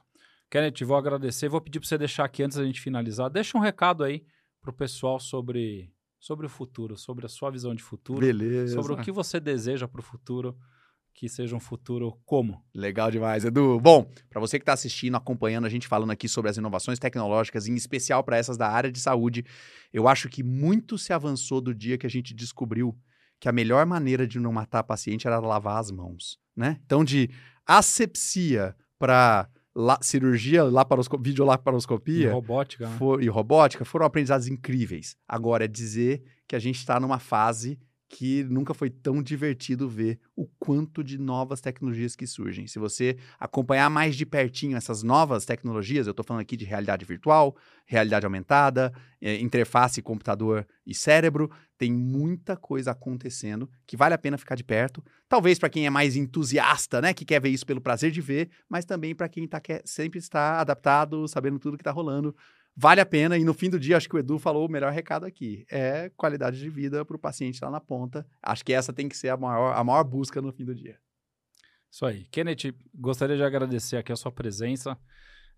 [0.49, 1.47] Kenneth, vou agradecer.
[1.47, 3.29] Vou pedir para você deixar aqui antes da gente finalizar.
[3.29, 4.23] Deixa um recado aí
[4.61, 5.91] pro pessoal sobre,
[6.21, 8.19] sobre o futuro, sobre a sua visão de futuro.
[8.19, 8.75] Beleza.
[8.75, 10.55] Sobre o que você deseja para o futuro,
[11.15, 12.63] que seja um futuro como.
[12.73, 13.79] Legal demais, Edu.
[13.79, 17.67] Bom, para você que está assistindo, acompanhando a gente falando aqui sobre as inovações tecnológicas,
[17.67, 19.43] em especial para essas da área de saúde,
[19.91, 22.95] eu acho que muito se avançou do dia que a gente descobriu
[23.39, 26.79] que a melhor maneira de não matar paciente era lavar as mãos, né?
[26.85, 27.31] Então, de
[27.65, 29.49] asepsia para
[30.01, 32.27] cirurgia, laparoscopia, videolaparoscopia...
[32.27, 32.89] E robótica.
[32.89, 32.97] Né?
[32.97, 35.15] For, e robótica foram aprendizados incríveis.
[35.27, 37.79] Agora, é dizer que a gente está numa fase
[38.11, 42.67] que nunca foi tão divertido ver o quanto de novas tecnologias que surgem.
[42.67, 47.05] Se você acompanhar mais de pertinho essas novas tecnologias, eu estou falando aqui de realidade
[47.05, 47.55] virtual,
[47.85, 54.37] realidade aumentada, é, interface computador e cérebro, tem muita coisa acontecendo que vale a pena
[54.37, 55.01] ficar de perto.
[55.29, 58.49] Talvez para quem é mais entusiasta, né, que quer ver isso pelo prazer de ver,
[58.67, 62.35] mas também para quem tá, quer, sempre está adaptado, sabendo tudo que está rolando
[62.75, 63.37] vale a pena.
[63.37, 66.09] E no fim do dia, acho que o Edu falou o melhor recado aqui: é
[66.15, 68.25] qualidade de vida para o paciente lá na ponta.
[68.41, 70.97] Acho que essa tem que ser a maior, a maior busca no fim do dia.
[71.89, 72.25] Isso aí.
[72.31, 74.97] Kenneth, gostaria de agradecer aqui a sua presença.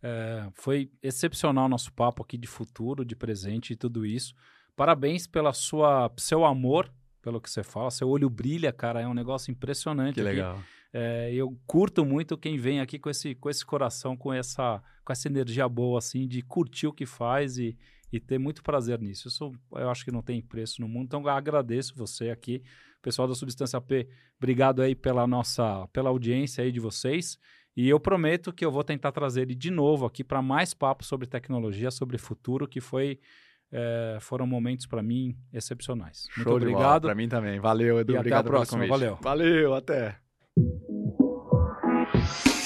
[0.01, 4.33] É, foi excepcional nosso papo aqui de futuro, de presente e tudo isso.
[4.75, 6.91] Parabéns pela sua seu amor,
[7.21, 7.91] pelo que você fala.
[7.91, 9.01] Seu olho brilha, cara.
[9.01, 10.15] É um negócio impressionante.
[10.15, 10.29] Que aqui.
[10.29, 10.59] legal.
[10.93, 15.11] É, eu curto muito quem vem aqui com esse, com esse coração, com essa, com
[15.11, 17.75] essa energia boa, assim, de curtir o que faz e,
[18.11, 19.27] e ter muito prazer nisso.
[19.27, 21.05] Isso eu acho que não tem preço no mundo.
[21.05, 22.61] Então, agradeço você aqui,
[23.01, 24.07] pessoal da Substância P.
[24.37, 27.39] Obrigado aí pela nossa, pela audiência aí de vocês.
[27.75, 31.03] E eu prometo que eu vou tentar trazer ele de novo aqui para mais papo
[31.03, 33.19] sobre tecnologia, sobre futuro, que foi
[33.71, 36.27] é, foram momentos para mim excepcionais.
[36.37, 37.07] Muito Show obrigado.
[37.07, 37.59] Para mim também.
[37.59, 38.13] Valeu, Edu.
[38.13, 38.85] E obrigado até a próxima.
[38.85, 39.17] Valeu.
[39.19, 40.19] Valeu, até.
[42.23, 42.62] Peace.